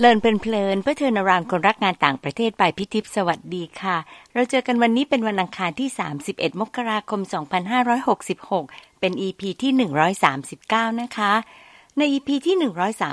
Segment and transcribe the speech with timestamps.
[0.00, 3.96] เลินเป็นเพลินเพื่อเทอนารางคนรักงานต่างประเทศไปพิทิพสวัสดีค่ะ
[4.34, 5.88] เราเจอกันวันนี้เป็นวันอังคารที่
[6.26, 7.20] 31 มกราคม
[8.10, 9.72] 2566 เป็น EP ที่
[10.36, 11.32] 139 นะคะ
[11.98, 12.56] ใน EP ที่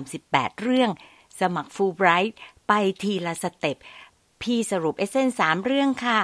[0.04, 0.90] 138 เรื่อง
[1.40, 2.72] สมัครฟูไบรท์ไป
[3.04, 3.78] ทีละสเต็ป
[4.42, 6.20] พี่สรุปเอเซนสามเรื่องค่ะ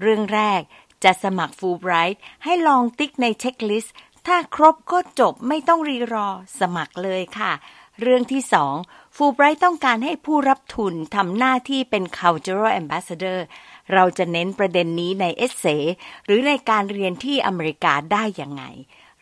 [0.00, 0.60] เรื่องแรก
[1.04, 3.94] จะสมัครฟูไบรท์ให้ลองติ๊กในเช็คลิสต์
[4.26, 6.28] ถ้าครบก็จบไม่ต้องรีรอ
[6.60, 7.52] สมัครเลยค่ะ
[8.00, 8.74] เรื่องที่สอง
[9.18, 13.38] ฟูไบรท์ต้องการให้ผู้รับทุนทำหน้าที่เป็น cultural ambassador
[13.92, 15.66] เราจะเน้นประเด็นนี้ในเอเซ
[16.24, 18.64] หรือในการเรียนที่อเมริกาได้ยังไง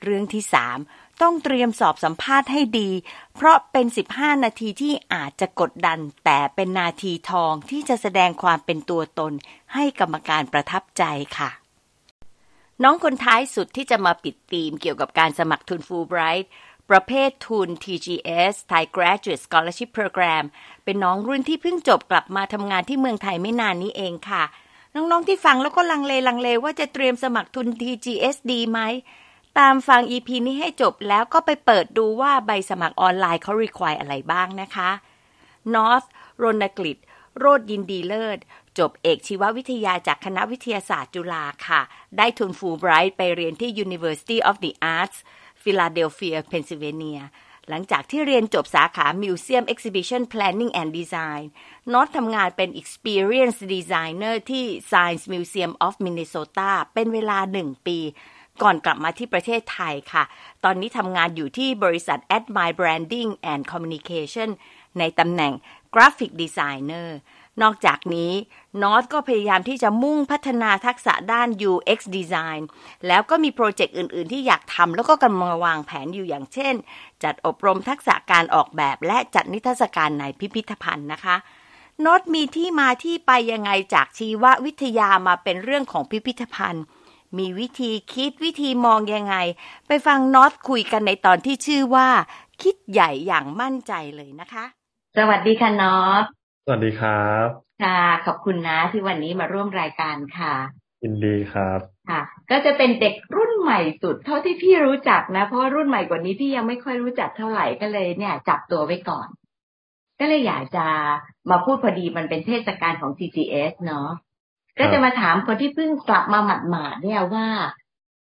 [0.02, 0.78] เรื่องที่สาม
[1.22, 2.90] ต้องเตรียมสอบสัมภาษณ์ให้ดี
[3.34, 9.32] เพราะเป็น 15 นาทีที่อาจจะกดดัน แต่เป็นนาทีทองที่จะแสดงความเป็นตัวตน
[9.74, 11.04] ให้กรรมการประทับใจ
[11.38, 11.50] ค่ะ
[12.82, 16.50] น้องคนท้ายสุดที่จะมาปิดธีมเกี่ยวกับการสมัครทุนฟูไบรท์
[16.92, 20.44] ประเภททุน TGS Thai Graduate Scholarship Program
[20.84, 24.44] เป็นน้องรุ่นที่เพิ่งจบกลับมาทำงานที่เมืองไทยไม่นานนี้เองค่ะ
[24.94, 28.80] น้องๆที่ฟังแล้วก็ลังเลลังเลว่าจะเตรียมสมัครทุน TGS ดีไหม
[29.58, 34.90] ตามฟัง EP นี้ให้จบแล้วก็ไปเปิดดูว่าใบสมัครออนไลน์เขา require อะไรบ้างนะคะ
[35.74, 36.06] North
[36.42, 36.96] รณกฤษ
[37.38, 38.38] โรดยินดีเลิศ
[38.78, 41.80] จบเอกชีววิทยาจากคณะวิทยาศาสตร์จุฬาค่ะ
[42.16, 45.18] ได้ทุนฟูลไบรท์ไปเรียนที่ University of the Arts
[45.62, 47.20] ฟิลาเดลเฟียเพนซิลเวเนีย
[47.68, 51.44] หลังจากที่เรียนจบสาขา Museum Exhibition Planning and Design
[51.92, 57.98] น็อตทำงานเป็น Experience Designer ที่ Science Museum of Minnesota เป็นเวลาหนึ่งปี
[58.62, 60.24] ก่อนกลับมาที่ประเทศไทยค่ะ
[60.64, 64.48] ตอนนี้ทำงานอยู่ที่บริษัท Admire Branding and Communication
[64.98, 65.52] ในตำแหน่ง
[65.94, 67.08] Graphic Designer
[67.62, 68.32] นอกจากนี้
[68.82, 72.62] นอตก็พยายามที่จะมุ่งพัฒนาทักษะด้าน UX Design
[73.06, 76.74] แล้วก็มีโปรเจกต์อื่น ๆ ที่อยากทำแล้วก็กำลังวางแผนอยู่อย่างเช่น
[77.22, 81.36] จัดอบรมทักษะการออกแบบและจัดนิทรรศการในพิพิธภัณฑ์นะคะ
[82.04, 86.84] นอตมีที่มาที่ไปยังไงจากชีววิทยามาเป็นเรื่องของพิพิธภัณฑ์
[87.38, 89.36] มีวิธีคิดวิธีมองยังไง
[89.86, 92.08] ไปฟังนอตคุยกันในตอนที่ชื่อว่า
[92.62, 94.64] คิดใหญ่อย่างมั่นใจเลยนะคะ
[95.16, 96.24] สวัสดีค่ะนอต
[96.66, 97.48] สวัสดีครับ
[97.84, 100.54] ค่ะ ขอบคุณนะที่วันนี้มาร่วมรายการค่ะ
[101.02, 101.80] ยินดีครับ
[102.10, 109.28] ค่ะ ก็จะเป็นเด็กรุ่นใหม่สุดเท่าที่พี่รู้จักนะ เพราะว่ารุ่นใหม่กว่านี้พี่ยังไม่ค่อยรู้จักเท่าไหร่ก็เลยเนี่ย จับตัวไว้ก่อน
[110.20, 110.86] ก็เลยอยากจะ
[111.50, 114.08] มาพูดพอดีมันเป็นเทศกาลของ TGS เนาะ
[114.78, 116.40] ก็จะมาถามคนที่เพิ่งกลับมา
[116.70, 117.46] หมาดๆเนี่ยว่า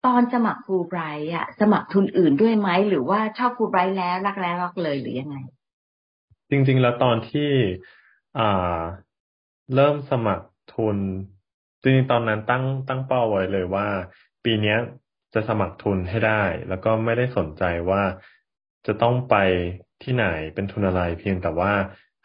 [0.05, 5.35] ตอนสมัครฟูไบรท์อะสมัครทุนอื่นด้วยไหมหรือว่าชอบฟูไบรท์แล้วรักแล้วรักเลยหรือยังไง
[6.49, 7.49] จริง ๆ แล้วตอนที่
[8.37, 8.79] อ่า
[9.75, 10.97] เริ่มสมัครทุน
[11.81, 13.87] จริงๆตอนนั้นตั้งตั้งเป้าไว้เลยว่า
[14.43, 14.77] ปีเนี้ย
[15.33, 18.01] จะสมัครทุนให้ได้ แล้วก็ไม่ได้สนใจว่า
[18.87, 19.35] จะต้องไป
[20.03, 21.73] ที่ไหนเป็นทุนอะไรเพียงแต่ว่า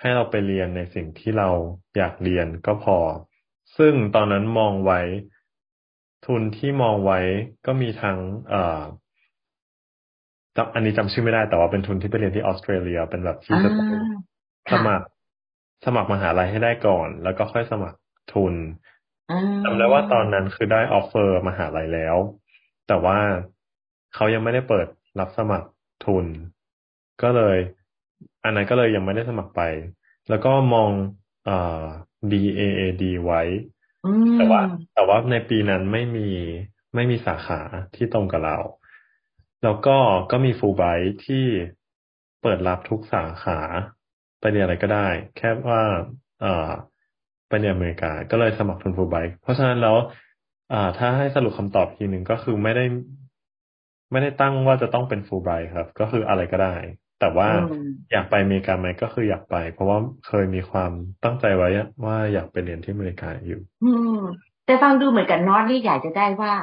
[0.00, 1.48] ให้เราไปเรียนในสิ่งที่เรา
[1.96, 2.98] อยากเรียนก็พอ
[3.76, 5.00] ซึ่งตอนนั้นมองไว้
[6.26, 7.20] ทุนที่มองไว้
[7.66, 8.18] ก็มีทั้ง
[8.48, 8.82] เอ่อ
[10.56, 13.90] จำอันนี้จำชื่อไม่ได้แต่ว่าเป็นทุนที่ไปเรียนที่ออสเตรเลียเป็นแบบที่จะต้อง
[14.72, 15.06] สมัคร
[15.84, 17.98] สมัครมหาลัยให้ได้ก่อน แล้วก็ค่อยสมัคร
[18.32, 18.54] ทุน
[19.64, 22.16] จำได้ว่าตอนนั้นคือได้ออฟเฟอร์มหาลัยแล้ว
[22.88, 23.18] แต่ว่า
[24.14, 24.86] เขายังไม่ได้เปิด
[25.20, 25.68] รับสมัคร
[26.06, 26.26] ทุน
[27.22, 27.56] ก็เลย
[28.44, 29.62] อันนั้นก็เลยยังไม่ได้สมัครไป
[30.28, 30.90] แล้วก็มอง
[31.44, 31.82] เอ่อ
[32.30, 33.42] DAAD ไว้
[34.36, 34.60] แต่ว่า
[34.94, 36.28] แต่ว่าในปีนั้นไม่มี
[36.94, 37.60] ไม่มีสาขา
[37.94, 38.58] ที่ตรงกับเรา
[39.62, 39.96] แล้วก็
[40.30, 40.82] ก็มีฟูไบ
[41.26, 41.44] ที่
[42.42, 43.60] เปิดรับทุกสาขา
[44.40, 45.82] ไปเรียนอะไรก็ได้ แค่ว่า
[46.40, 46.70] เอ่อ
[47.48, 49.96] ไปเรียนอเมริกา ก็เลยสมัครทุนฟูไบเพราะฉะนั้นแล้ว
[50.72, 52.84] อ่าถ้าให้สรุปคำตอบทีหนึ่งก็คือไม่ได้
[54.12, 56.74] ไม่ได้ตั้งว่าจะต้องเป็นฟูไบครับ ก็คืออะไรก็ได้
[57.20, 57.48] แต่ว่า
[58.12, 60.92] อยากไปอเมริกาไหมก็คืออยากไป เพราะว่าเคยมีความ
[61.24, 61.68] ตั้งใจไว้
[62.04, 64.18] ว่าอยากไปเรียนที่อเมริกาอยู่ อืม
[64.64, 66.54] แต่ฟังดูเหมือนกับนอตนี่อยากจะได้ว่า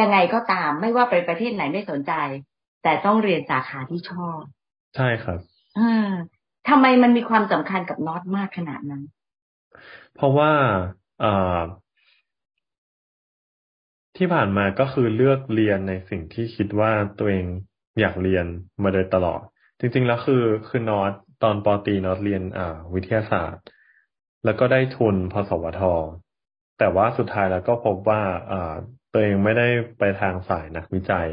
[0.00, 2.12] ยังไงก็ตามไม่ว่าไปประเทศไหนไม่สนใจ
[2.82, 4.40] แต่ต้องเรียนสาขาที่ชอบ
[4.96, 5.38] ใช่ครับ
[5.78, 6.10] อ่า
[6.68, 9.02] ทำไมมันมีความสำคัญกับน็อตมากขนาดนั้น
[10.14, 10.52] เพราะว่า
[11.24, 11.26] อ
[14.16, 17.46] ที่ผ่านมาก็คือเลือกเรียนในสิ่งที่คิดว่าตัวเอง
[18.00, 18.46] อยากเรียน
[18.82, 19.42] มาโดยตลอด
[19.78, 21.12] จริง ๆ แล้วคือคือนอต
[21.42, 23.64] ตอนปอตีนอตเรียนอ่าวิทยาศาสตร์
[24.44, 25.82] แล้วก็ได้ทุนพสวท
[26.78, 28.74] แต่ว่าสุดท้ายแล้วก็พบว่าอ่า
[29.12, 29.68] ตัวเองไม่ได้
[29.98, 31.28] ไปทางสายนักวิจัย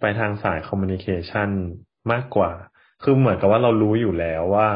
[0.00, 1.50] ไปทางสายคอมมูนิเคชัน
[2.12, 2.52] มากกว่า
[3.02, 4.68] คือเหมือนกับว่าเรารู้อยู่แล้วว่า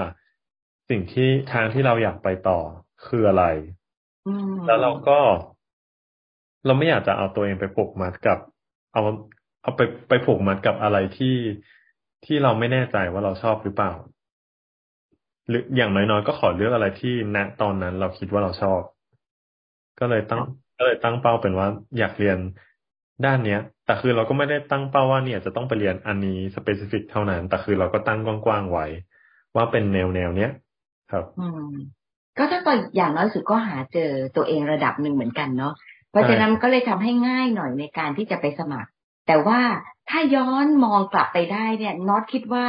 [0.88, 2.59] สิ่งที่ทางที่เราอยากไปต่อ
[3.06, 3.44] คืออะไร
[4.67, 5.19] แล้วเราก็
[6.67, 8.38] เราไม่อยากจะเอาตัวเองไปผูกมัดกับ
[8.93, 9.03] เอา
[9.62, 11.37] เอาไปไปผูกมัดกับอะไรที่
[12.25, 13.93] ที่เราไม่แน่ใจว่าเราชอบหรือเปล่า
[15.49, 18.81] หรืออย่างน้อยๆก็ขอเลือกอะไรที่ณตอนนั้นเราคิดว่าเราชอบ
[20.00, 20.41] ก็เลยตั้ง
[20.79, 21.69] ก็เลยตั้งเป้าเป็นว่า
[21.99, 22.38] อยากเรียน
[23.25, 28.87] ด้านเนี้ย แต่คือเราก็ไม่ได้ตั้งเป้าว่าเนี่ยจะต้องไปเรียนอันนี้ specific เท่านั้น แต่คือเราก็ตั้งกว้างๆไว้
[29.56, 30.50] ว่าเป็นแนวแนวเนี้ย
[31.12, 31.72] ครับอืม
[32.38, 35.75] ก็ถ้าก็อย่างน้อยสุดก็หาเจอตัวเองระดับหนึ่งเหมือนกันเนาะ
[36.11, 38.90] เพราะฉะนั้นก็เลยทำให้ง่ายหน่อยในการที่จะไปสมัคร
[39.26, 39.60] แต่ว่า
[40.10, 42.64] ถ้าย้อนมองกลับไปได้เนี่ยน็อตคิดว่า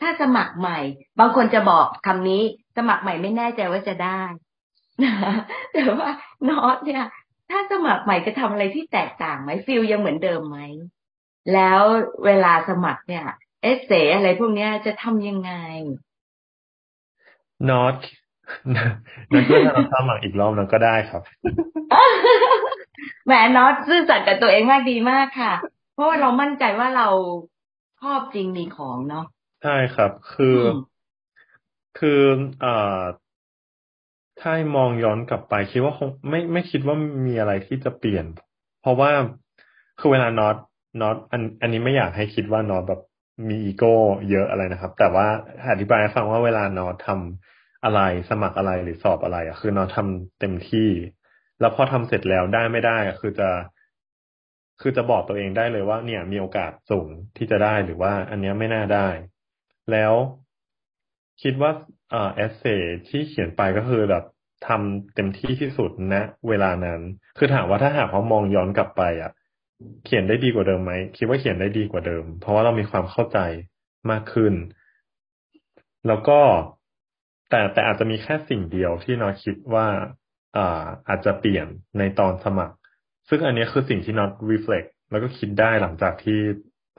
[0.00, 0.78] ถ้าสมัครใหม่
[1.18, 2.42] บางคนจะบอกคำนี้
[2.76, 4.20] สมัครใหม่ไม่แน่ใจว่าจะได้
[5.72, 6.10] แต่ว่า
[6.48, 7.04] น็อตเนี่ย
[7.54, 10.58] ถ้าสมัครใหม่จะทำอะไรที่แตกต่างไหมฟิลยังเหมือนเดิมไหม
[11.54, 11.80] แล้ว
[12.24, 13.26] เวลาสมัครเนี่ย
[13.62, 15.52] เอเซอะไรพวกนี้จะทำยังไง
[17.70, 17.96] น็อต
[19.32, 21.22] นั่นก็ถ้าเราสมัครอีกรอบนั้นก็ได้ครับ
[23.26, 25.52] แหมน็อตซื่อสัตย์กับตัวเองมากดีมากค่ะ
[25.94, 27.08] เพราะว่าเรามั่นใจว่าเรา
[28.02, 29.26] ชอบจริงมีของเนาะ
[29.62, 30.58] ใช่ครับ คือ
[31.98, 32.22] คือ
[32.60, 33.00] เอ่อ
[34.44, 36.96] ถ้ามองย้อนกลับไป คิดว่าคงไม่ไม่คิดว่า
[37.26, 38.26] มีอะไรที่จะเปลี่ยน
[38.82, 39.10] เพราะว่า
[39.98, 40.56] คือเวลานอต
[41.00, 43.00] น็อตอันอันนี้ไม่อยากให้คิดว่าน็อตแบบ
[43.48, 43.94] มีอีโก้
[44.30, 45.26] เยอะอะไรนะครับ แต่ว่า
[45.72, 48.00] อธิบายให้ฟังว่าเวลาน็อตทำอะไร
[48.30, 50.88] สมัครอะไรหรือสอบอะไรอะคือน็อตทำเต็มที่
[51.60, 53.48] แล้วพอทำเสร็จแล้วได้ไม่ได้คือจะ
[54.80, 59.08] คือจะบอกตัวเองได้เลยว่า เนี่ย มีโอกาสสูงที่จะได้หรือว่า อันนี้ไม่น่าได้
[59.92, 60.14] แล้ว
[61.42, 61.70] คิดว่า
[62.10, 62.64] เอ่อเอเซ
[63.08, 64.24] ที่เขียนไปก็คือแบบ
[64.66, 67.00] ทำเต็มที่ที่สุดณนะเวลานั้น
[67.38, 69.32] คือถามว่าถ้าหากเขามองย้อนกลับไปอะ
[70.04, 73.38] เขียนได้ดีกว่าเดิมไหมคิดว่าเขียนได้ดีกว่าเดิม เพราะว่าเรามีความเข้าใจ
[74.10, 74.54] มากขึ้น
[76.06, 76.40] แล้วก็
[77.50, 79.86] แต่แต่อาจจะมีแค่สิ่งเดียวที่นอคิดว่า
[80.56, 81.66] อ่าอาจจะเปลี่ยน
[81.98, 82.76] ในตอนสมัคร
[83.28, 86.38] ซึ่งอันนี้คือสิ่งที่นอต reflect แล้วก็คิดได้หลังจากที่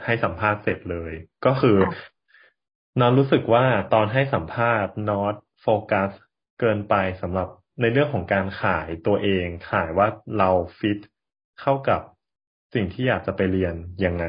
[0.05, 1.13] ให้สัมภาษณ์เสร็จเลย
[1.45, 1.77] ก็คือ
[2.99, 6.11] นอนรู้สึกว่าตอนให้สัมภาษณ์นอตโฟกัส
[6.59, 7.47] เกินไปสำหรับ
[7.81, 10.07] ในเรื่องของการขายตัวเองขายว่า
[10.37, 10.49] เรา
[10.79, 10.99] ฟิต
[11.61, 12.01] เข้ากับ
[12.73, 13.75] สิ่งที่อยากจะไปเรียน
[14.05, 14.25] ยังไง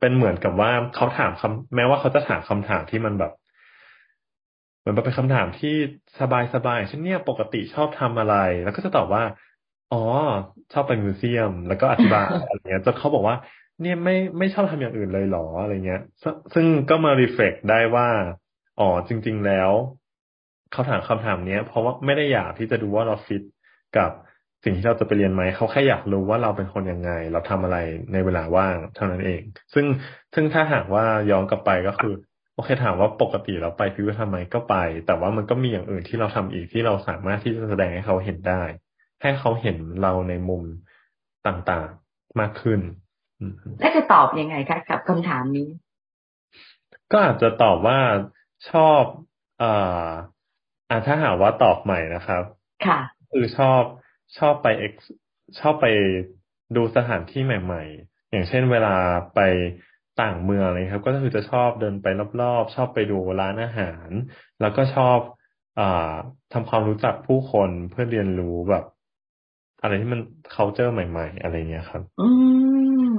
[0.00, 3.32] เป็นเหมือนกับว่าเขาถามคำแม้ว่าเขาจะถามคำถามที่มันแบบ
[4.78, 5.68] เหมือนเป็นคำถามที่
[6.20, 9.22] สบายสบายเช่นเนี่ยปกติชอบทำอะไร แล้วก็จะตอบว่า
[9.90, 9.96] อ๋อ
[10.72, 13.36] ชอบไป museum แล้วก็อธิบายอะไรเงี้ยจนเขาบอกว่า
[13.80, 15.98] เนี่ยไม่ไม่ชอบทำอย่างอื่นเลยหรออะไรเงี้ย
[16.54, 18.06] ซึ่งก็มา reflect ได้ว่า
[18.76, 19.72] อ๋อจริง ๆ แล้ว
[20.72, 23.42] เขาถามคำถามเนี้ย เพราะว่าไม่ได้อยากที่จะดูว่าเราฟิต
[23.96, 24.10] กับ
[24.64, 27.78] สิ่งที่เราจะไปเรียนไหม เขาแค่อยากรู้ว่าเราเป็นคนยังไง เราทำอะไร
[28.12, 29.42] ในเวลาว่างเท่านั้นเอง
[29.74, 29.86] ซึ่ง
[30.34, 32.14] ซึ่งถ้าหากว่าย้อนกลับไปก็คือ
[32.54, 34.76] โอเคถามว่าปกติเราไปพิพิธภัณฑ์ไหมก็ไป
[35.06, 38.62] แต่ว่ามันก็มีอย่างอื่นที่เราทำอีกที่เราสามารถที่จะแสดงให้เขาเห็นได้
[39.22, 40.62] ให้เขาเห็นเราในมุม
[41.46, 42.80] ต่างๆมากขึ้น
[43.80, 45.68] แล้วจะตอบยังไงคะกับคำถามนี้
[47.12, 47.98] ก็อาจจะตอบว่า
[48.70, 49.02] ชอบ
[49.62, 50.08] อ่า
[50.88, 52.42] อ่าถ้าหากว่าตอบใหม่นะครับ
[52.86, 52.98] ค่ะ
[53.30, 53.82] คือชอบ
[54.38, 54.92] ชอบไปเอ็ก
[55.60, 55.86] ชอบไป
[56.76, 58.96] ดูสถานที่ใหม่ ๆ อย่างเช่นเวลา
[59.34, 59.40] ไป
[60.20, 62.06] ต่างเมืองเลยครับ ก็คือจะชอบเดินไป
[62.40, 64.10] รอบๆ ชอบไปดูร้านอาหาร
[64.60, 65.18] แล้วก็ชอบ
[65.78, 66.12] อ่า
[66.52, 68.84] ทำความรู้จักผู้คนเพื่อเรียนรู้แบบ
[69.80, 70.20] อะไรที่มัน
[70.54, 72.28] culture ใหม่ ๆ อะไรเงี้ยครับ อื
[73.12, 73.14] ม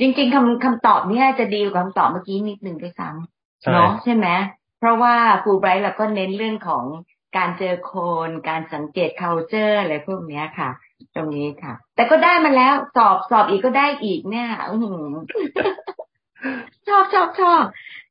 [0.00, 4.26] จริงๆคำคำตอบเนี่ยจะดีกว่าคำตอบเมื่อกี้นิดหนึ่งด้วยซ้ำเนาะใช่ไหม
[4.82, 6.84] เพราะว่าฟูไบรท์เราก็เน้นเรื่องของ
[7.36, 7.94] การเจอค
[8.28, 10.70] น การสังเกต culture อะไรพวกนี้ค่ะ
[11.14, 14.76] ตรงนี้ค่ะ แต่ก็ได้มาแล้วสอบสอบอีกก็ได้อีกเนี่ยอื
[16.88, 17.62] ชอบชอบชอบ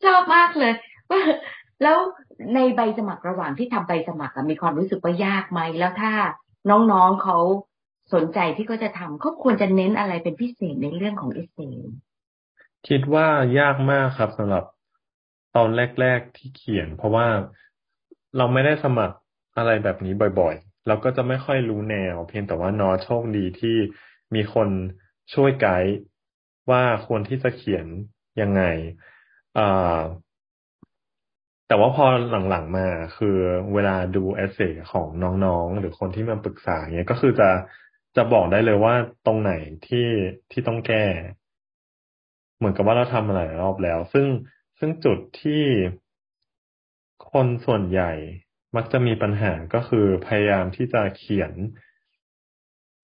[0.06, 0.74] ชอบมากเลย
[1.84, 1.98] แล้ว
[2.56, 6.14] ในใบสมัครระหว่างที่ทำใบสมัครมีความรู้สึกว่ายากไหมแล้วถ้า
[6.70, 7.38] น้องๆเขา
[8.14, 11.60] สนใจที่เขาจะทำเขาควรจะเน้นอะไรเป็นพิเศษในเรื่องของเอเซ
[12.88, 13.28] คิดว่า
[13.60, 14.64] ยากมากครับสำหรับ
[15.56, 17.28] ตอนแรก ๆที่เขียน เพราะว่า
[18.38, 19.18] เราไม่ได้สมัคร
[19.58, 23.78] อะไรแบบนี้บ่อยๆ เราก็จะไม่ค่อยรู้แนว เพียงแต่ว่านอโชคดีที่
[24.36, 24.70] มีคน
[25.34, 25.94] ช่วยไกด์
[26.72, 27.86] ว่าควรที่จะเขียน
[28.42, 28.62] ยังไง
[29.58, 30.00] อ่า
[31.68, 32.06] แต่ว่าพอ
[32.50, 33.38] หลังๆมาคือ
[33.74, 34.60] เวลาดูเอเซ
[34.92, 37.50] ของน้องๆ หรือคนที่มาปรึกษาเนี้ยก็คือจะ
[38.16, 38.94] จะบอกได้เลยว่า
[39.26, 39.52] ตรงไหน
[39.88, 40.08] ที่
[40.52, 41.06] ที่ต้องแก้
[42.58, 44.28] เหมือนกับว่าเราทำมาหลายรอบแล้ว ซึ่ง
[44.84, 45.64] ซึ่งจุดที่
[47.32, 48.12] คนส่วนใหญ่
[48.76, 51.52] มักจะมีปัญหาก็คือพยายามที่จะเขียน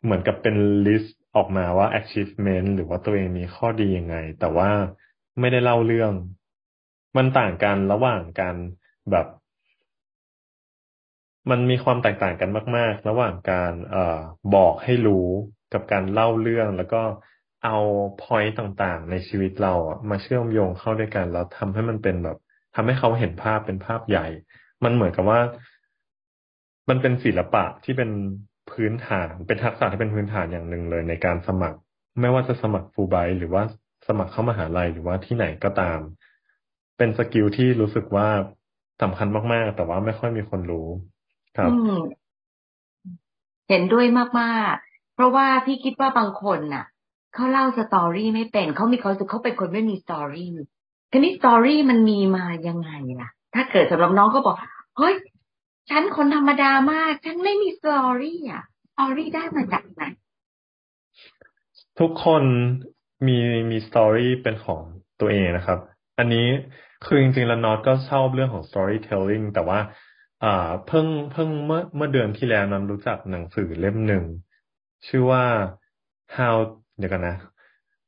[0.04, 0.56] เหมือนกับเป็น
[0.86, 4.72] ลิสต์ออกมาว่า achievement หรือว่าตัวเองมีข้อดียังไง แต่ว่า
[5.40, 6.14] ไม่ได้เล่าเรื่อง
[7.18, 8.56] มันต่างกันระหว่างการ
[9.12, 9.28] แบบ
[11.50, 14.20] มันมีความแตกต่างกันมาก ๆ ระหว่างการเอ่อ
[14.56, 15.28] บอกให้รู้
[15.74, 17.02] กับการเล่าเรื่องแล้วก็
[17.64, 17.76] เอา
[18.22, 22.38] พอยต์ต่างๆ ในชีวิตเราอะมาเชื่อมโยงเข้าด้วยกันแล้วทำให้มันเป็นแบบ
[22.76, 24.26] ทำให้เขาเห็นภาพเป็นภาพใหญ่
[24.84, 25.40] มันเหมือนกับว่า
[26.90, 28.10] มันเป็นศิลปะที่เป็น
[28.72, 31.78] พื้นฐาน เป็นทักษะที่เป็นพื้นฐานอย่างหนึ่งเลยในการสมัคร
[32.22, 33.64] ไม่ว่าจะสมัครฟูไบหรือว่า
[34.08, 36.00] สมัครเข้ามหาลัยหรือว่าที่ไหนก็ตาม
[36.98, 38.28] เป็น skill ที่รู้สึกว่า
[39.02, 40.88] สำคัญมาก ๆ แต่ว่าไม่ค่อยมีคนรู้
[41.58, 41.72] ครับ
[43.70, 44.06] เห็นด้วย
[44.40, 46.86] มาก ๆ เพราะว่าพี่คิดว่าบางคนน่ะ
[47.38, 50.48] เขาเล่า story ไม่เป็นเขามีเขารู้สึกเขาเป็นคนไม่มี story
[51.12, 52.92] ทีนี้ story มันมีมายังไง
[53.22, 54.56] ล่ะ ถ้าเกิดสำหรับน้องก็บอก
[54.98, 55.16] เฮ้ย
[55.90, 60.02] ฉันคนธรรมดามาก ฉันไม่มี story อะสตอรี่ได้มาจากไหน
[62.00, 62.44] ทุกคน
[63.26, 63.38] มี
[63.72, 64.82] มีสตอรี่เป็นของ
[65.20, 65.80] ตัวเองนะครับ
[66.18, 66.48] อันนี้
[67.06, 69.80] คือจริงๆแล้วน็อตก็ชอบเรื่องของ storytelling แต่ว่า
[70.44, 74.24] อ่า เพิ่งเพิ่งเมื่อเมื่อเดือนที่แล้วนั้นรู้จักหนังสือเล่มหนึ่ง
[75.08, 75.46] ชื่อว่า
[76.38, 76.56] how
[76.98, 77.36] เดี๋ยวกันนะ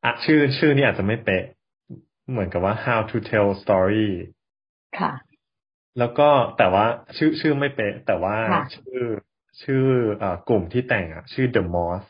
[0.04, 1.44] อะชื่อชื่อนี้อาจจะไม่เป๊ะ
[2.32, 4.10] เหมือนกับว่า how to tell story
[5.00, 5.12] ค่ะ
[6.00, 6.86] แล้วก็แต่ว่า
[7.18, 8.36] ชื่อชื่อไม่เป๊ะ แต่ว่า
[8.76, 9.04] ชื่อ
[9.64, 9.86] ชื่อ
[10.22, 12.04] อ่ากลุ่มที่แต่งอะ ชื่อ the moss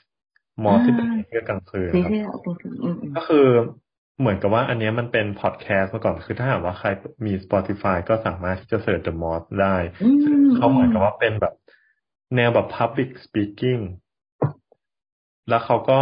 [0.64, 2.12] มอสที่เป็นเรื่องกลางคืนครับ
[3.16, 3.48] ก็คือ
[4.20, 6.90] เหมือนกับว่าอันนี้มันเป็นพอดแคสต์มาก่อนคือถ้าหากว่าใคร
[7.26, 9.76] มี Spotify ก็สามารถที่จะเสิร์ช The Moss ได้
[10.56, 11.54] เขาเหมือนกับว่าเป็นแบบ
[12.36, 13.82] แนวแบบ Public Speaking
[15.50, 16.02] แล้วเขาก็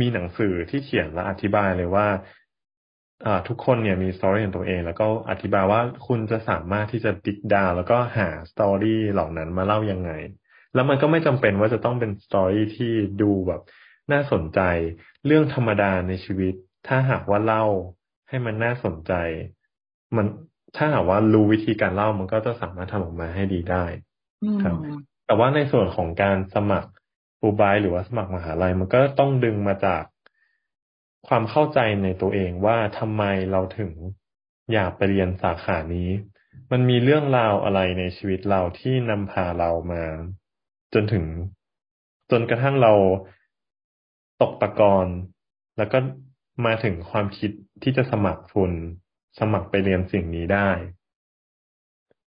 [0.00, 2.06] มีหนังสือที่เขียนและอธิบายเลยว่า
[3.26, 10.10] อ่าทุกคนเนี่ยมีสตอรี่ของตัวเอง แล้วก็อธิบายว่าคุณจะสามารถที่จะดิกดาวแล้วก็หาสตอรี่เหล่านั้นมาเล่ายังไง
[10.74, 12.92] แล้วมันก็ไม่จำเป็นว่าจะต้องเป็นสตอรี่ที่
[13.22, 13.60] ดูแบบ
[14.12, 14.60] น่าสนใจ
[15.26, 16.54] เรื่องธรรมดาในชีวิต
[16.88, 17.64] ถ้าหากว่าเล่า
[18.28, 19.12] ให้มันน่าสนใจ
[20.16, 20.26] มัน
[20.76, 23.84] ถ้าหากว่ารู้วิธีการเล่ามันก็จะสามารถทำออกมาให้ดีได้
[24.62, 24.76] ครับ
[25.26, 26.90] แต่ว่าในส่วนของการสมัคร
[27.40, 30.04] ฟูบายหรือว่าสมัครมหาลัย มันก็ต้องดึงมาจาก
[31.28, 33.92] ความเข้าใจในตัวเองว่าทำไมเราถึง
[34.72, 36.10] อยากไปเรียนสาขานี้
[36.70, 40.04] มันมีเรื่องราวอะไรในชีวิตเราที่นำพาเรามา
[40.94, 41.24] จนถึง
[42.30, 42.92] จนกระทั่งเรา
[44.42, 45.06] ตกตะกอน
[45.78, 45.98] แล้วก็
[46.66, 47.50] มาถึงความคิด
[47.82, 48.72] ที่จะสมัครทุน
[49.38, 50.70] สมัครไปเรียนสิ่งนี้ได้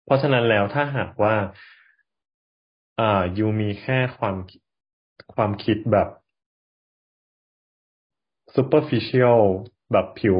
[0.04, 1.34] เพราะฉะนั้นแล้วถ้าหากว่า
[3.00, 4.36] อ่ายูมีแค่ความ
[5.34, 6.08] ความคิดแบบ
[8.56, 9.40] superficial
[9.92, 10.36] แบบผิว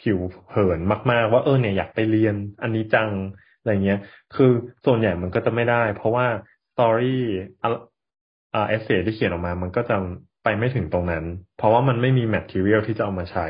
[0.00, 0.78] ผิวเผิน
[1.10, 3.10] มาก ๆ ว่าเออเนี่ยอยากไปเรียนอันนี้จัง
[3.58, 3.98] อะไรเงี้ย
[4.34, 4.50] คือ
[4.86, 6.26] ส่วนใหญ่มันก็จะไม่ได้ เพราะว่า
[6.70, 7.22] story
[7.62, 9.96] อ่า essay ที่เขียนออกมา มันก็จะ
[10.42, 11.24] ไปไม่ถึงตรงนั้น
[11.56, 13.46] เพราะว่ามันไม่มี material ที่จะเอามาใช้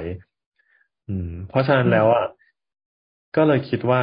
[1.09, 2.27] อืม เพราะฉะนั้นแล้วอะ
[3.37, 4.03] ก็เลยคิดว่า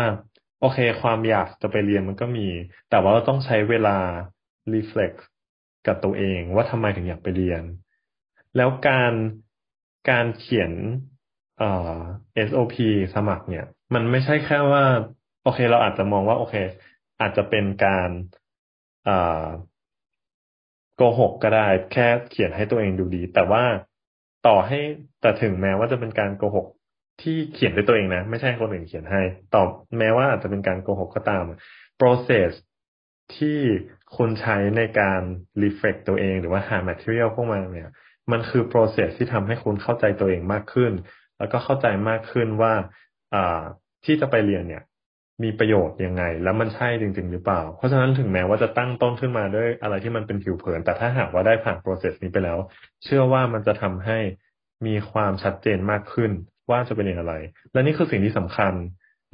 [0.60, 2.48] โอเค ความอยากจะไปเรียนมันก็มี
[2.90, 3.98] แต่ว่าเราต้องใช้เวลา
[4.74, 5.18] reflect
[5.88, 7.64] กับตัวเอง ว่าทำไมถึงอยากไปเรียน
[8.58, 9.14] แล้วการ
[10.10, 10.72] การเขียน
[11.58, 12.00] เอ่อ
[12.48, 12.76] SOP
[13.16, 14.84] สมัครเนี่ย มันไม่ใช่แค่ว่า
[15.44, 16.56] โอเค เราอาจจะมองว่า โอเค
[17.22, 18.10] อาจจะเป็นการ
[19.08, 19.48] อ่า
[20.96, 23.64] โกหกก็ได้แค่เขียนให้ตัวเองดูดี แต่ว่า
[24.48, 24.80] ต่อให้
[25.22, 26.68] แต่ถึงแม้ว่าจะเป็นการโกหก
[27.22, 29.22] ที่เขียนด้วยตัวเองนะ ไม่ใช่คนอื่นเขียนให้
[29.54, 29.64] ต่อ
[30.00, 31.44] แม้ว่าอาจจะเป็นการโกหกก็ตาม
[32.00, 32.52] process
[33.36, 33.60] ที่
[34.18, 35.22] คุณใช้ในการ
[35.64, 37.90] reflect ตัวเอง หรือว่าหา material พวกมันเนี่ย
[38.32, 40.92] มันคือ process ที่ทำให้คุณเข้าใจตัวเองมากขึ้น
[41.38, 42.74] แล้วก็เข้าใจมากขึ้นว่า
[43.34, 43.36] อ
[44.06, 44.84] ที่จะไปเรียนเนี่ย
[45.44, 52.58] มีประโยชน์ยังไง แล้วมันใช่จริง ๆ หรือเปล่า เพราะฉะนั้นถึงแม้ว่าจะตั้งต้นขึ้นมาด้วยอะไรที่มันเป็นผิวเผิน แต่ถ้าหากว่าได้ผ่านโปรเซสนี้ไปแล้ว
[53.04, 54.20] เชื่อว่ามันจะทำให้
[54.88, 56.32] มีความชัดเจนมากขึ้น
[56.70, 57.36] ว่าจะเป็นอย่างไร
[57.72, 58.74] และนี่คือสิ่งที่สำคัญ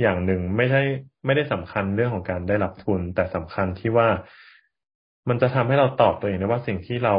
[0.01, 0.81] อย่างหนึ่งไม่ใช่
[1.25, 4.09] ไม่ได้สำคัญเรื่องของการได้รับทุน แต่สำคัญที่ว่า
[5.29, 7.15] มันจะทำให้เราตอบตัวเองได้ว่าสิ่งที่เรา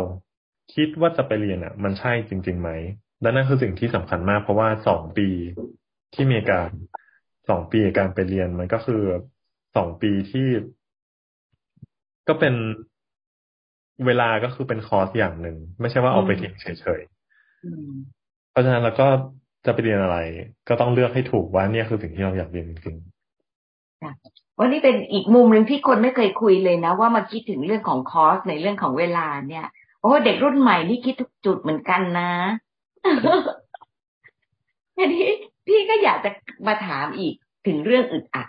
[0.74, 2.70] คิดว่าจะไปเรียนอะ มันใช่จริงๆไหม
[3.22, 5.28] และนั่นคือสิ่งที่สำคัญมากเพราะว่าสองปี
[6.14, 6.70] ที่มีการ
[7.48, 9.02] สองปีการไปเรียนมันก็คือ
[9.76, 10.48] สองปีที่
[12.28, 12.54] ก็เป็น
[14.06, 19.06] เวลาก็คือเป็นคอร์สอย่างหนึ่งไม่ใช่ว่าเอาไปทิ้งเฉยๆเพราะฉะนั้นเราก็
[19.66, 20.18] จะไปเรียนอะไร
[20.68, 29.66] ก็ต้องเลือกให้ถูกว่าเนี่ยคือสิ่งที่เราอยากเรียนจริงๆ วันนี้เป็นอีกมุมหนึ่งที่คนไม่เคยคุยเลยนะ ว่ามาคิดถึงเรื่องของคอสในเรื่องของเวลาเนี่ย
[30.00, 32.30] โอ้เด็กรุ่นใหม่นี่คิดทุกจุดเหมือนกันนะ
[34.96, 35.28] ทีนี้
[35.66, 36.30] พี่ก็อยากจะ
[36.66, 37.34] มาถามอีก
[37.66, 38.48] ถึงเรื่องอึดอัด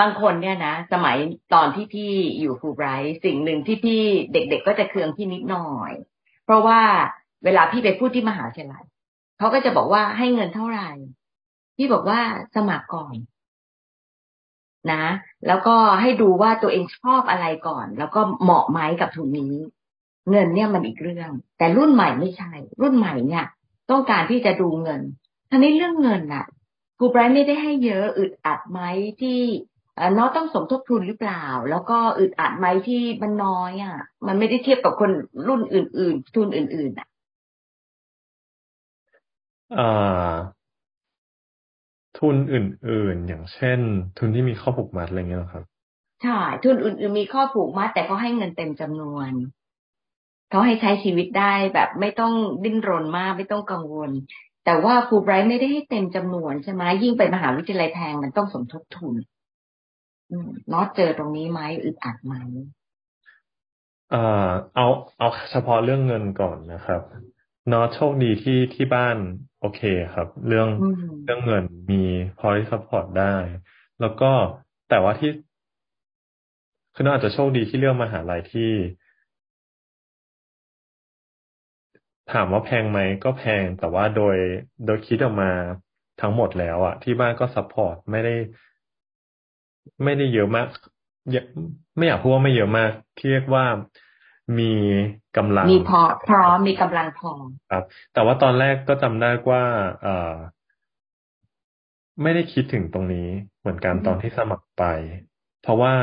[0.00, 1.16] บางคนเนี่ยนะ สมัย
[1.54, 4.02] ตอนที่พี่อยู่ฟูไบรท์สิ่งหนึ่งที่พี่
[4.32, 5.92] เด็กๆก็จะเคืองพี่นิดหน่อย
[6.44, 6.80] เพราะว่า
[7.44, 8.84] เวลาพี่ไปพูดที่มหาวิทยาลัย
[9.38, 10.90] เขาก็จะบอกว่าให้เงินเท่าไหร่
[11.76, 12.20] พี่บอกว่า
[12.56, 13.14] สมัครก่อน
[14.92, 15.04] นะ
[15.46, 19.54] แล้วก็ให้ดูว่าตัวเองชอบอะไรก่อน แล้วก็เหมาะไหมกับทุนนี้
[20.30, 23.44] เงินเนี่ยมันอีกเรื่อง แต่รุ่นใหม่ไม่ใช่ รุ่นใหม่เนี่ย
[23.90, 25.00] ต้องการที่จะดูเงิน
[25.50, 26.46] ทีนี้เรื่องเงินน่ะ
[26.98, 28.80] ครูไบรท์ไม่ได้ให้เยอะอึดอัดไหม
[29.20, 29.40] ที่
[30.16, 35.10] น้องต้องสมทบทุนหรือเปล่า แล้วก็อึดอัดไหมที่มันน้อยอะ มันไม่ได้เทียบกับคน
[35.48, 37.08] รุ่นอื่น ๆ ทุนอื่น ๆอะ
[39.76, 40.57] อ่า
[42.16, 43.80] ทุนอื่น ๆ อย่างเช่น
[44.18, 45.64] ทุนที่มีข้อผูกมัดอะไรเงี้ยครับ
[46.22, 49.30] ใช่ทุนอื่น ๆ มีข้อผูกมัด แต่เขาให้เงินเต็มจำนวน
[50.50, 52.32] เขาให้ใช้ชีวิตได้แบบไม่ต้อง
[52.64, 54.10] ดิ้นรนมากไม่ต้องกังวล
[54.64, 59.14] แต่ว่าฟูไบรท์ไม่ได้ให้เต็มจำนวนใช่ไหมยิ่งไปมหาวิทยาลัยแพงมันต้องสมทบทุน
[60.72, 62.34] น็อตเจอตรงนี้ไหมอึดอัดไหม
[64.10, 64.86] เอ่อเอา
[65.18, 67.02] เอาเฉพาะเรื่องเงินก่อนนะครับ
[67.72, 69.16] นอตโชคดีที่ที่บ้าน
[69.60, 69.80] โอเค
[70.12, 70.68] ครับ เรื่อง
[71.24, 72.02] เรื่องเงินมี
[72.38, 73.34] พอที่ support ได้
[74.00, 74.30] แล้วก็
[74.88, 75.30] แต่ว่าที่
[76.94, 78.70] คือนอตอาจจะโชคดีที่เลือกมหาลัยที่
[82.32, 84.36] ถามว่าแพงไหมก็แพงแต่ว่าโดย
[84.86, 85.50] โดยคิดออกมา
[86.20, 88.34] ทั้งหมดแล้วอะที่บ้านก็ support ไม่ได้
[90.04, 90.66] ไม่ได้เยอะมาก
[91.96, 92.92] ไม่อยากพูดว่าไม่เยอะมาก
[93.28, 93.64] เรียกว่า
[94.58, 94.72] มี
[95.36, 97.30] กำลังมีพอพร้อมมีกำลังพอ
[97.70, 99.64] ครับ แต่ว่าตอนแรกก็จำได้ว่า
[100.02, 100.34] เอ่อ
[102.22, 103.28] ไม่ได้คิดถึงตรงนี้
[103.60, 104.84] เหมือนกันตอนที่สมัครไป
[105.62, 105.94] เพราะว่า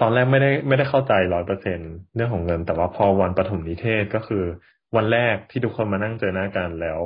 [0.00, 1.78] ตอนแรกไม่ได้ไม่ได้เข้าใจร้อยเปอร์เซ็นต์
[2.14, 4.44] เรื่องของเงิน แต่ว่าพอวันประถมนิเทศก็คือ
[4.96, 7.00] วันแรกที่ทุกคนมานั่งเจอหน้ากันแล้ว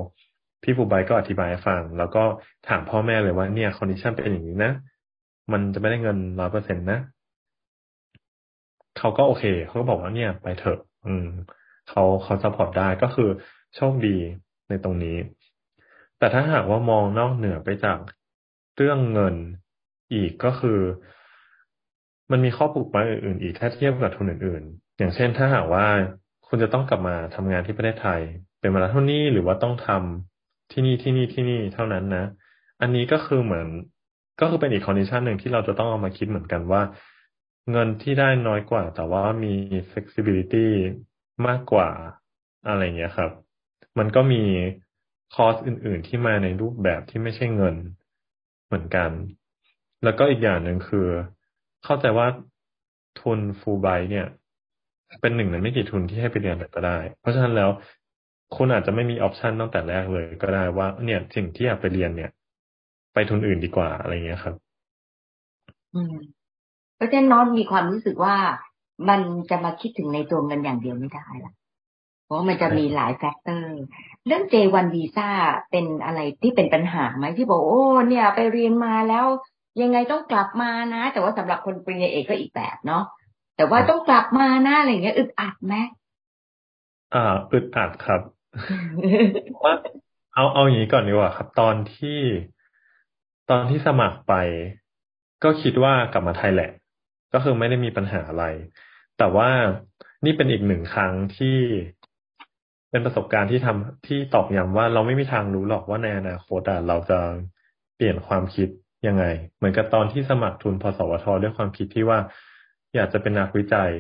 [0.63, 2.23] พี่ฟูไบก็อธิบายให้ฟัง แล้วก็
[2.69, 4.73] ถามพ่อแม่เลยว่าเนี่ย condition เป็นอย่างนี้นะ
[5.53, 6.99] มันจะไม่ได้เงินร้อยเปอร์เซ็นต์นะ
[8.99, 11.27] เขาก็โอเค เขาก็บอกว่าเนี่ยไปเถอะ อืม
[11.89, 13.29] เขาเขา support ได้ก็คือ
[13.77, 14.17] โชคดี
[14.69, 15.17] ในตรงนี้
[16.19, 17.99] แต่ถ้าหากว่ามองนอกเหนือไปจาก
[18.77, 19.35] เรื่องเงิน
[20.15, 20.81] อีกก็คือ
[22.31, 25.87] มันมีข้อผูกมัดอื่นๆอีกถ้าเทียบกับทุนอื่น ๆ อย่างเช่นถ้าหากว่า
[26.47, 28.21] คุณจะต้องกลับมาทำงานที่ประเทศไทย
[28.61, 32.25] เป็นเวลาเท่านี้หรือว่าต้องทำที่นี่ที่นี่ที่นี่เท่านั้นนะ
[32.81, 33.67] อันนี้ก็คือเหมือน
[34.41, 36.83] ก็คือเป็นอีกคอนดิชันหนึ่งที่เราจะต้องเอามาคิดเหมือนกันว่า
[37.71, 39.55] เงินที่ได้น้อยกว่า แต่ว่ามี
[39.91, 40.67] flexibility
[41.47, 41.91] มากกว่า
[42.67, 43.31] อะไรเงี้ยครับ
[43.99, 44.43] มันก็มี
[45.35, 47.77] คอสอื่น ๆ ที่มาในรูปแบบที่ไม่ใช่เงิน
[48.67, 49.11] เหมือนกัน
[50.05, 51.07] แล้วก็อีกอย่างหนึ่งคือ
[51.85, 52.27] เข้าใจว่า
[53.19, 54.27] ทุนฟูลไบเนี่ย
[55.21, 57.71] เป็นหนึ่งในไม่กี่ทุนที่ให้ไปเรียนก็ได้ เพราะฉะนั้นแล้ว
[58.57, 62.31] คุณอาจจะไม่มีออปชันตั้งแต่แรกเลยก็ได้ว่า เนี่ยสิ่งที่อยากไปเรียนเนี่ย
[63.13, 64.57] ไปทุนอื่นดีกว่าอะไรเงี้ยครับ
[65.93, 66.36] อืม
[66.97, 68.37] เพราะฉะนั้นน้องมีความรู้สึกว่า
[69.09, 71.53] มันจะมาคิดถึงในตัวเงินอย่างเดียวไม่ได้ละ
[72.25, 73.77] เพราะมันจะมีหลายแฟกเตอร์
[74.27, 75.29] เรื่อง J1 วีซ่า
[75.71, 79.27] เป็นอะไรที่เป็นปัญหาไหมที่บอกโอ้เนี่ย ไปเรียนมาแล้ว
[79.83, 83.05] ยังไงต้องกลับมานะ แต่ว่าสำหรับคนปริญญาเอกก็อีกแบบเนาะ
[83.57, 85.75] แต่ว่าต้องกลับมานะอะไรเงี้ยอึดอัดไหม
[87.15, 88.21] อ่าอึดอัดครับ
[89.65, 89.75] ว่า
[90.35, 92.21] เอาเอาอย่างนี้ก่อนดีกว่าครับ ตอนที่
[93.51, 94.35] ตอนที่สมัครไป
[95.45, 96.71] ก็คิดว่ากลับมาไทยแหละ
[97.35, 98.45] ก็คือไม่ได้มีปัญหาอะไร
[99.19, 99.51] แต่ว่า
[100.25, 101.57] นี่เป็นอีกหนึ่งครั้งที่
[102.91, 107.21] เป็นประสบการณ์ที่ทำที่ตอกย้ำว่าเราไม่มีทางรู้หรอกว่าในอนาคตเราจะ
[107.97, 108.69] เปลี่ยนความคิด
[109.07, 109.25] ยังไง
[109.57, 112.19] เหมือนกับตอนที่สมัครทุนพสวทด้วยความคิดที่ว่า
[112.95, 113.91] อยากจะเป็นนักวิจัย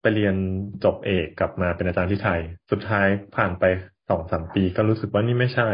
[0.00, 0.36] ไปเรียน
[0.84, 2.40] จบเอกกลับมาเป็นอาจารย์ที่ไทย
[2.70, 3.64] สุดท้ายผ่านไป
[4.08, 5.70] สองสามปีก็รู้สึกว่านี่ไม่ใช่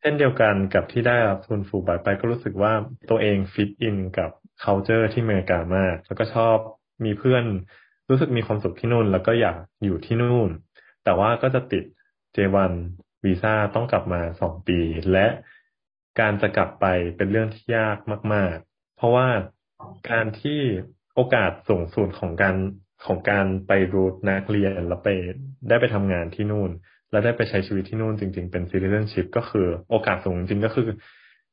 [0.00, 2.72] เช่นเดียวกันกับที่ได้รับทุนฟูลไบไปก็รู้สึกว่า
[3.10, 4.30] ตัวเองฟิตอินกับ
[4.64, 6.56] culture ที่อเมริกามาก แล้วก็ชอบ
[7.04, 7.44] มีเพื่อน
[8.08, 10.50] รู้สึกมีความสุขที่นู่น แล้วก็อยากอยู่ที่นู่น
[11.04, 11.84] แต่ว่าก็จะติด
[12.36, 12.72] J1
[13.24, 14.78] วีซ่าต้องกลับมาสองปี
[15.12, 15.26] และ
[16.20, 17.98] การจะกลับไปเป็นเรื่องที่ยาก
[18.34, 19.28] มาก ๆ เพราะว่า
[20.10, 20.60] การที่
[21.14, 22.56] โอกาสสูงสุดของการ
[23.06, 25.08] ของการไปรูทนักเรียนแล้วไป
[25.68, 26.70] ได้ไปทำงานที่นู่น
[27.10, 30.88] แล้วได้ไปใช้ชีวิตที่นู่นจริง ๆ เป็น citizenship ก็คือโอกาสสูงจริงก็คือ